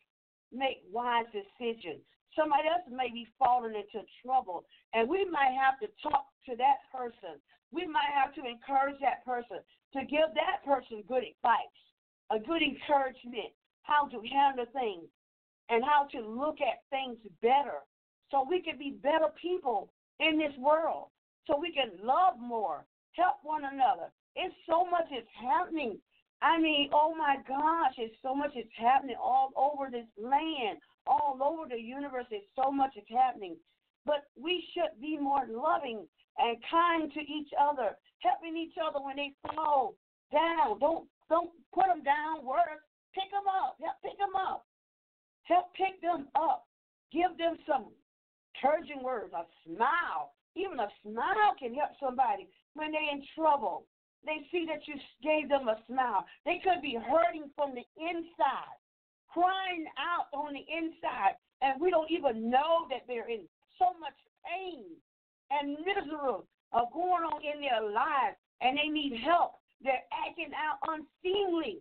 [0.52, 2.04] make wise decisions.
[2.36, 6.84] Somebody else may be falling into trouble, and we might have to talk to that
[6.92, 7.40] person.
[7.72, 9.64] We might have to encourage that person
[9.96, 11.80] to give that person good advice,
[12.28, 15.08] a good encouragement, how to handle things,
[15.72, 17.80] and how to look at things better
[18.30, 21.08] so we can be better people in this world,
[21.46, 24.10] so we can love more, help one another.
[24.36, 25.98] It's so much is happening
[26.40, 31.38] I mean, oh my gosh, it's so much is happening all over this land, all
[31.42, 32.26] over the universe.
[32.30, 33.56] It's so much is happening.
[34.06, 36.06] But we should be more loving
[36.38, 39.94] and kind to each other, helping each other when they fall
[40.32, 40.78] down.
[40.78, 42.80] Don't don't put them down worse.
[43.14, 43.76] Pick them up.
[43.82, 44.64] Help pick them up.
[45.42, 46.66] Help pick them up.
[47.12, 47.86] Give them some
[48.58, 50.32] encouraging words, a smile.
[50.56, 53.86] Even a smile can help somebody when they're in trouble.
[54.26, 56.26] They see that you gave them a smile.
[56.44, 58.78] They could be hurting from the inside,
[59.30, 63.46] crying out on the inside, and we don't even know that they're in
[63.78, 64.98] so much pain
[65.50, 66.42] and misery
[66.72, 69.62] of going on in their lives, and they need help.
[69.80, 71.78] They're acting out unseemly,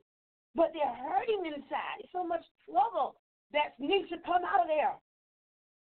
[0.53, 1.97] but they're hurting inside.
[1.97, 3.17] There's so much trouble
[3.51, 4.93] that needs to come out of there.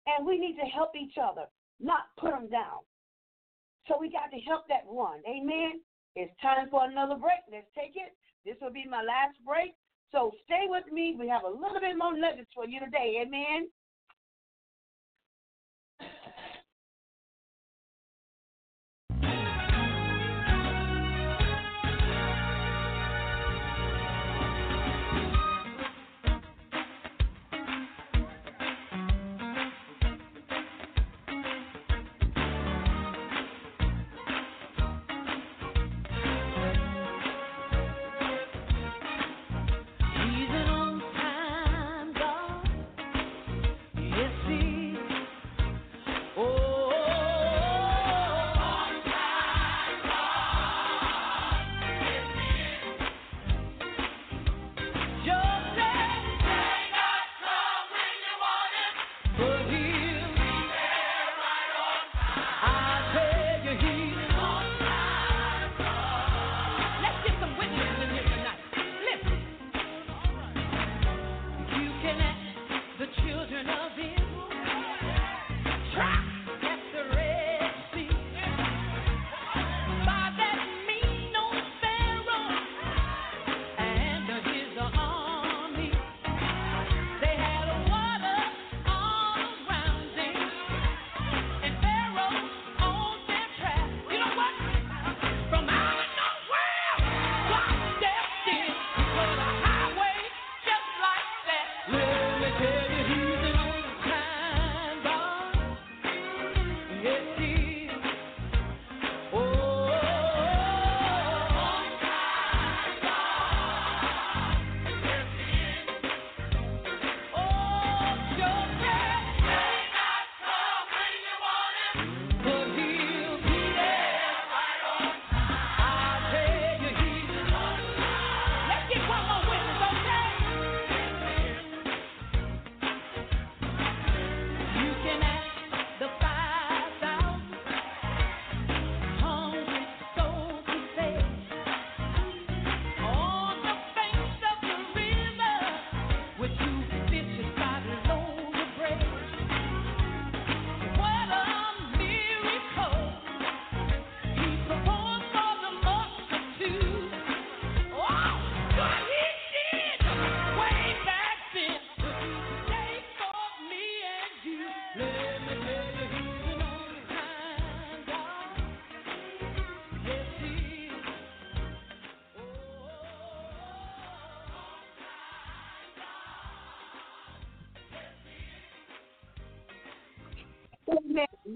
[0.07, 1.45] And we need to help each other,
[1.79, 2.85] not put them down.
[3.87, 5.21] So we got to help that one.
[5.27, 5.81] Amen.
[6.15, 7.41] It's time for another break.
[7.51, 8.15] Let's take it.
[8.45, 9.73] This will be my last break.
[10.11, 11.15] So stay with me.
[11.17, 13.21] We have a little bit more nuggets for you today.
[13.25, 13.67] Amen.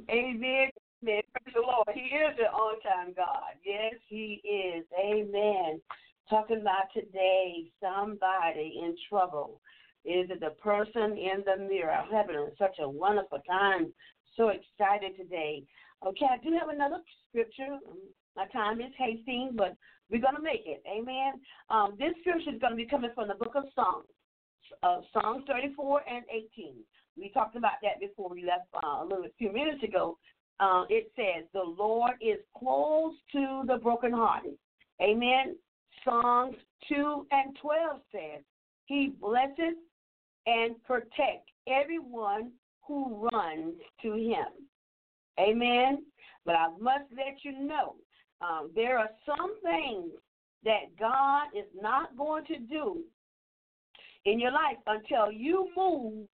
[0.10, 0.70] Amen.
[1.04, 1.22] Amen.
[1.32, 1.88] Praise the Lord.
[1.94, 3.54] He is an on time God.
[3.64, 4.84] Yes, He is.
[5.00, 5.80] Amen.
[6.30, 9.62] Talking about today, somebody in trouble.
[10.06, 11.92] Is it the person in the mirror?
[11.92, 13.94] I'm having such a wonderful time.
[14.36, 15.64] So excited today.
[16.06, 17.00] Okay, I do have another
[17.30, 17.78] scripture.
[18.36, 19.76] My time is hasting, but
[20.10, 20.82] we're going to make it.
[20.90, 21.34] Amen.
[21.70, 24.08] Um, this scripture is going to be coming from the book of Psalms,
[24.82, 26.74] uh, Psalms 34 and 18.
[27.20, 30.18] We talked about that before we left uh, a little a few minutes ago.
[30.60, 34.54] Uh, it says, The Lord is close to the brokenhearted.
[35.02, 35.56] Amen.
[36.04, 36.56] Psalms
[36.88, 38.44] 2 and 12 says,
[38.86, 39.76] He blesses
[40.46, 42.52] and protects everyone
[42.86, 44.48] who runs to Him.
[45.40, 46.04] Amen.
[46.46, 47.96] But I must let you know
[48.42, 50.12] um, there are some things
[50.64, 53.02] that God is not going to do
[54.26, 56.28] in your life until you move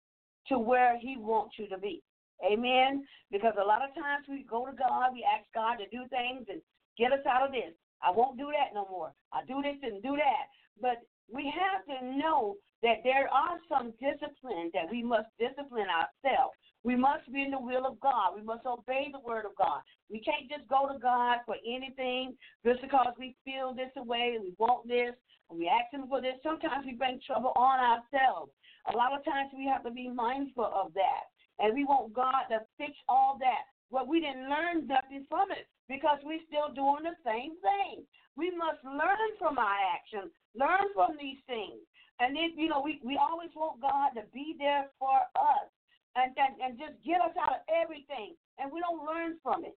[0.48, 2.02] to where He wants you to be.
[2.44, 3.04] Amen.
[3.30, 6.46] Because a lot of times we go to God, we ask God to do things
[6.48, 6.60] and
[6.98, 7.72] get us out of this.
[8.02, 9.12] I won't do that no more.
[9.32, 10.50] I do this and do that.
[10.80, 16.58] But we have to know that there are some disciplines that we must discipline ourselves.
[16.84, 18.34] We must be in the will of God.
[18.34, 19.80] We must obey the word of God.
[20.10, 22.34] We can't just go to God for anything
[22.66, 25.14] just because we feel this way, we want this,
[25.48, 26.34] and we ask Him for this.
[26.42, 28.50] Sometimes we bring trouble on ourselves.
[28.90, 31.30] A lot of times we have to be mindful of that.
[31.58, 33.70] And we want God to fix all that.
[33.90, 38.02] Well, we didn't learn nothing from it because we're still doing the same thing.
[38.34, 41.78] We must learn from our actions, learn from these things.
[42.18, 45.68] And then, you know, we, we always want God to be there for us
[46.16, 48.34] and, and, and just get us out of everything.
[48.58, 49.76] And we don't learn from it.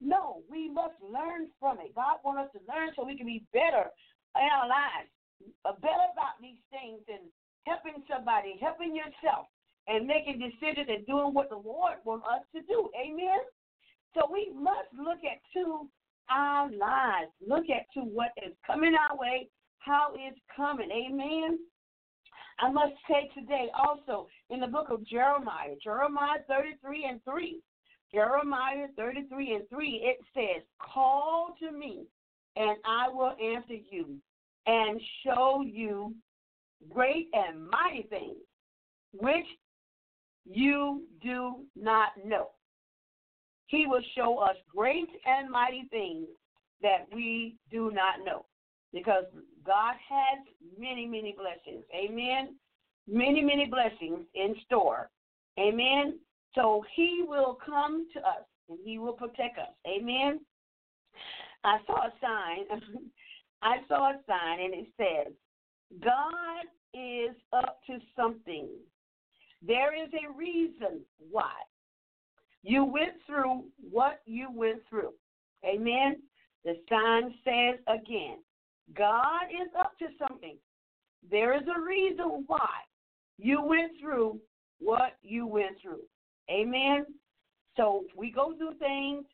[0.00, 1.94] No, we must learn from it.
[1.94, 3.90] God wants us to learn so we can be better
[4.36, 5.10] in our lives,
[5.66, 7.26] uh, better about these things and
[7.68, 9.46] helping somebody, helping yourself,
[9.86, 12.90] and making decisions and doing what the Lord wants us to do.
[12.96, 13.40] Amen.
[14.14, 15.88] So we must look at to
[16.30, 19.48] our lives, look at to what is coming our way,
[19.78, 20.90] how it's coming.
[20.90, 21.58] Amen.
[22.60, 27.60] I must say today also in the book of Jeremiah, Jeremiah 33 and 3,
[28.12, 32.04] Jeremiah 33 and 3, it says, Call to me,
[32.56, 34.16] and I will answer you
[34.66, 36.14] and show you
[36.90, 38.36] great and mighty things
[39.12, 39.46] which
[40.44, 42.50] you do not know.
[43.66, 46.26] He will show us great and mighty things
[46.82, 48.46] that we do not know
[48.92, 49.24] because
[49.66, 50.44] God has
[50.78, 51.84] many, many blessings.
[51.94, 52.54] Amen.
[53.06, 55.10] Many, many blessings in store.
[55.58, 56.18] Amen.
[56.54, 59.72] So he will come to us and he will protect us.
[59.86, 60.40] Amen.
[61.64, 62.80] I saw a sign.
[63.62, 65.32] I saw a sign and it says,
[66.02, 68.68] God is up to something.
[69.66, 71.52] There is a reason why
[72.62, 75.12] you went through what you went through.
[75.64, 76.16] Amen.
[76.64, 78.38] The sign says again,
[78.96, 80.56] God is up to something.
[81.30, 82.68] There is a reason why
[83.38, 84.40] you went through
[84.80, 86.02] what you went through.
[86.50, 87.06] Amen.
[87.76, 89.24] So we go through things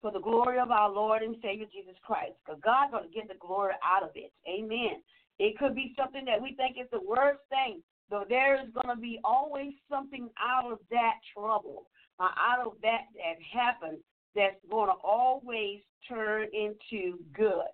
[0.00, 3.28] for the glory of our Lord and Savior Jesus Christ, because God's going to get
[3.28, 4.32] the glory out of it.
[4.48, 5.02] Amen.
[5.38, 8.94] It could be something that we think is the worst thing, though there is going
[8.94, 11.86] to be always something out of that trouble,
[12.18, 13.98] or out of that that happened,
[14.34, 17.68] that's going to always turn into good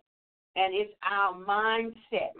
[0.59, 2.34] and it's our mindset.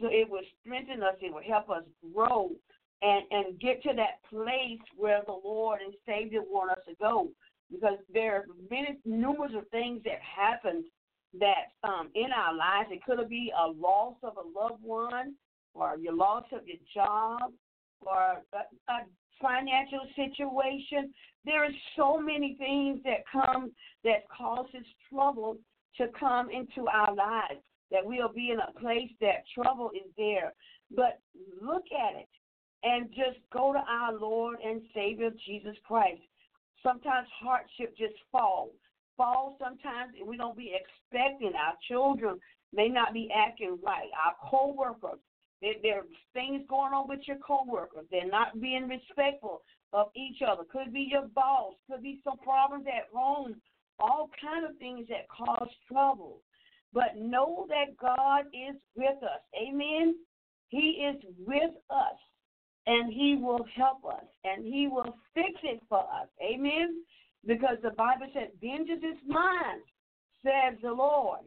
[0.00, 2.50] So it will strengthen us, it will help us grow
[3.02, 7.28] and, and get to that place where the Lord and Savior want us to go.
[7.70, 10.84] Because there are many numerous of things that happen
[11.38, 12.90] that um, in our lives.
[12.90, 15.34] It could be a loss of a loved one,
[15.74, 17.52] or your loss of your job,
[18.00, 18.98] or a, a
[19.40, 21.12] financial situation.
[21.44, 23.72] There are so many things that come
[24.04, 25.56] that causes trouble
[25.96, 27.60] to come into our lives,
[27.90, 30.52] that we'll be in a place that trouble is there.
[30.94, 31.20] But
[31.60, 32.28] look at it
[32.82, 36.22] and just go to our Lord and Savior Jesus Christ.
[36.82, 38.70] Sometimes hardship just falls.
[39.16, 41.52] Falls sometimes and we don't be expecting.
[41.54, 42.38] Our children
[42.72, 44.08] may not be acting right.
[44.24, 45.20] Our co-workers,
[45.60, 46.02] there, there
[46.32, 48.06] things going on with your co-workers.
[48.10, 50.62] They're not being respectful of each other.
[50.70, 51.74] Could be your boss.
[51.90, 53.56] Could be some problems at home
[53.98, 56.40] all kind of things that cause trouble.
[56.92, 59.40] But know that God is with us.
[59.60, 60.16] Amen.
[60.68, 62.18] He is with us
[62.86, 66.28] and he will help us and he will fix it for us.
[66.42, 67.02] Amen.
[67.46, 69.82] Because the Bible says, Vengeance is mine,
[70.44, 71.40] says the Lord.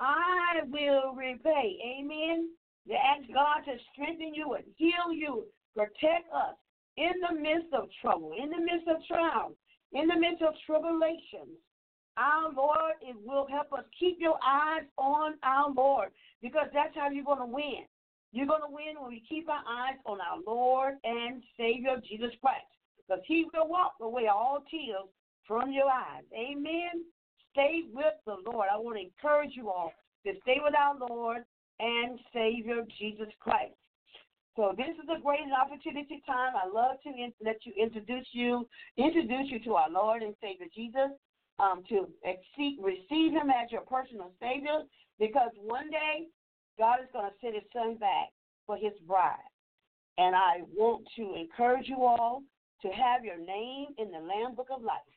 [0.00, 1.78] I will repay.
[1.98, 2.50] Amen.
[2.88, 5.44] To ask God to strengthen you and heal you,
[5.74, 6.54] protect us
[6.96, 9.54] in the midst of trouble, in the midst of trials,
[9.92, 11.58] in the midst of tribulations.
[12.16, 13.84] Our Lord it will help us.
[13.98, 16.08] Keep your eyes on our Lord
[16.40, 17.84] because that's how you're going to win.
[18.32, 22.32] You're going to win when we keep our eyes on our Lord and Savior Jesus
[22.40, 22.64] Christ
[23.06, 25.08] because He will walk away all tears
[25.46, 26.24] from your eyes.
[26.34, 27.04] Amen.
[27.52, 28.68] Stay with the Lord.
[28.72, 29.92] I want to encourage you all
[30.26, 31.44] to stay with our Lord
[31.80, 33.74] and Savior Jesus Christ.
[34.56, 36.54] So this is a great opportunity time.
[36.56, 38.66] I love to in- let you introduce you,
[38.96, 41.12] introduce you to our Lord and Savior Jesus
[41.58, 44.82] um, to exceed, receive Him as your personal Savior
[45.18, 46.26] because one day
[46.78, 48.32] God is going to send His Son back
[48.66, 49.36] for His bride.
[50.18, 52.42] And I want to encourage you all
[52.80, 55.15] to have your name in the Lamb Book of Life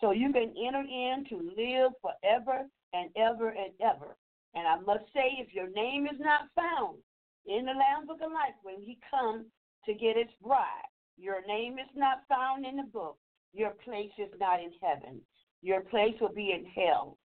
[0.00, 4.16] so you can enter in to live forever and ever and ever.
[4.54, 6.98] And I must say, if your name is not found
[7.46, 9.46] in the Lamb Book of Life when He comes
[9.86, 13.16] to get His bride, your name is not found in the book,
[13.52, 15.20] your place is not in heaven.
[15.62, 17.18] Your place will be in hell,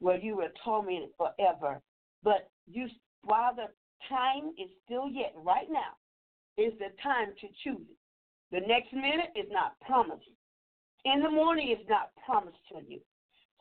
[0.00, 1.80] where you are tormented forever.
[2.24, 2.88] But you,
[3.22, 3.68] while the
[4.08, 5.32] time is still yet.
[5.36, 5.96] Right now
[6.56, 7.96] is the time to choose it.
[8.50, 10.30] The next minute is not promised.
[11.14, 13.00] In the morning is not promised to you.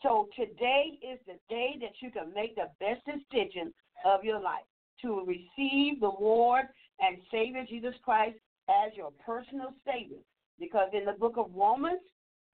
[0.03, 3.73] So today is the day that you can make the best decision
[4.05, 4.65] of your life
[5.01, 6.65] to receive the Lord
[6.99, 8.35] and Savior Jesus Christ
[8.69, 10.17] as your personal Savior.
[10.59, 12.01] Because in the book of Romans,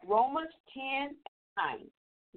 [0.08, 1.16] Romans 10
[1.58, 1.78] 9,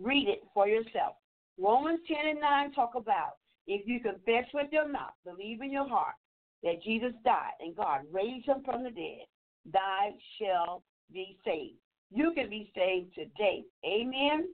[0.01, 1.17] read it for yourself.
[1.59, 3.37] Romans 10 and 9 talk about
[3.67, 6.15] if you confess with your mouth, believe in your heart
[6.63, 9.27] that Jesus died and God raised him from the dead,
[9.71, 10.83] thy shall
[11.13, 11.77] be saved.
[12.13, 13.65] You can be saved today.
[13.85, 14.49] Amen.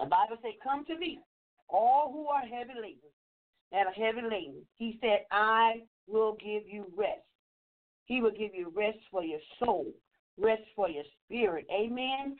[0.00, 1.20] The Bible says, Come to me,
[1.68, 3.10] all who are heavy laden
[3.72, 4.62] and are heavy laden.
[4.76, 7.20] He said, I will give you rest.
[8.06, 9.86] He will give you rest for your soul,
[10.38, 11.66] rest for your spirit.
[11.72, 12.36] Amen.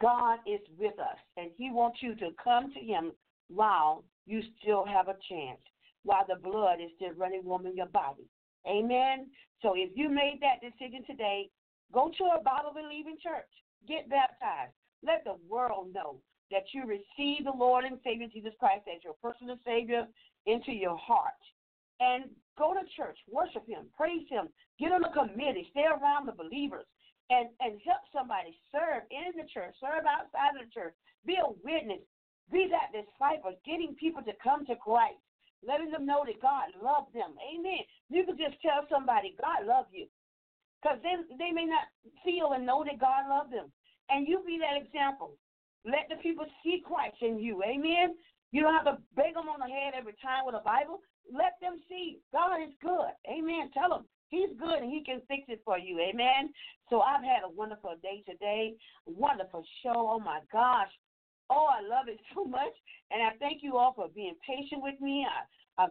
[0.00, 3.12] God is with us, and He wants you to come to Him
[3.48, 5.60] while you still have a chance,
[6.04, 8.24] while the blood is still running warm in your body.
[8.68, 9.26] Amen.
[9.62, 11.48] So if you made that decision today,
[11.92, 13.50] go to a Bible believing church,
[13.88, 16.20] get baptized, let the world know
[16.50, 20.06] that you receive the Lord and Savior Jesus Christ as your personal Savior
[20.46, 21.40] into your heart.
[21.98, 26.36] And go to church, worship Him, praise Him, get on a committee, stay around the
[26.36, 26.86] believers,
[27.30, 30.94] and, and help somebody serve in the church, serve outside of the church,
[31.26, 32.04] be a witness,
[32.52, 35.18] be that disciple, getting people to come to Christ,
[35.66, 37.34] letting them know that God loves them.
[37.42, 37.82] Amen.
[38.08, 40.06] You can just tell somebody, God loves you.
[40.86, 41.90] Because they, they may not
[42.22, 43.74] feel and know that God loves them.
[44.08, 45.34] And you be that example.
[45.82, 47.58] Let the people see Christ in you.
[47.66, 48.14] Amen.
[48.52, 51.02] You don't have to beg them on the head every time with a Bible.
[51.26, 53.10] Let them see God is good.
[53.26, 53.74] Amen.
[53.74, 55.98] Tell them He's good and He can fix it for you.
[55.98, 56.54] Amen.
[56.88, 58.74] So I've had a wonderful day today.
[59.06, 60.06] Wonderful show.
[60.06, 60.90] Oh my gosh.
[61.50, 62.74] Oh, I love it so much.
[63.10, 65.26] And I thank you all for being patient with me.
[65.26, 65.88] I, I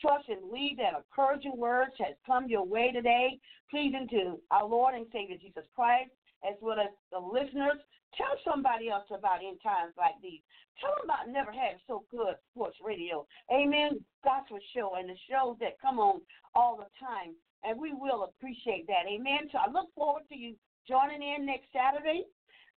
[0.00, 3.38] trust and believe that encouraging words has come your way today,
[3.70, 6.10] pleasing to our Lord and Savior Jesus Christ,
[6.48, 7.78] as well as the listeners.
[8.16, 10.38] Tell somebody else about in times like these.
[10.80, 13.26] Tell them about Never Had So Good Sports Radio.
[13.52, 13.98] Amen.
[14.22, 16.20] Gospel show and the shows that come on
[16.54, 19.08] all the time and we will appreciate that.
[19.08, 19.48] Amen.
[19.50, 20.54] So I look forward to you
[20.86, 22.24] joining in next Saturday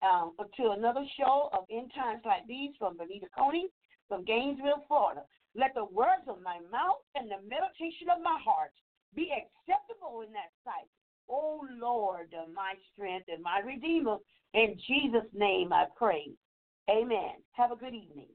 [0.03, 3.67] um, to another show of In Times Like These from Venita Coney
[4.07, 5.21] from Gainesville, Florida.
[5.55, 8.75] Let the words of my mouth and the meditation of my heart
[9.15, 10.89] be acceptable in that sight.
[11.29, 14.17] Oh Lord, my strength and my Redeemer.
[14.53, 16.31] In Jesus' name I pray.
[16.89, 17.41] Amen.
[17.53, 18.34] Have a good evening.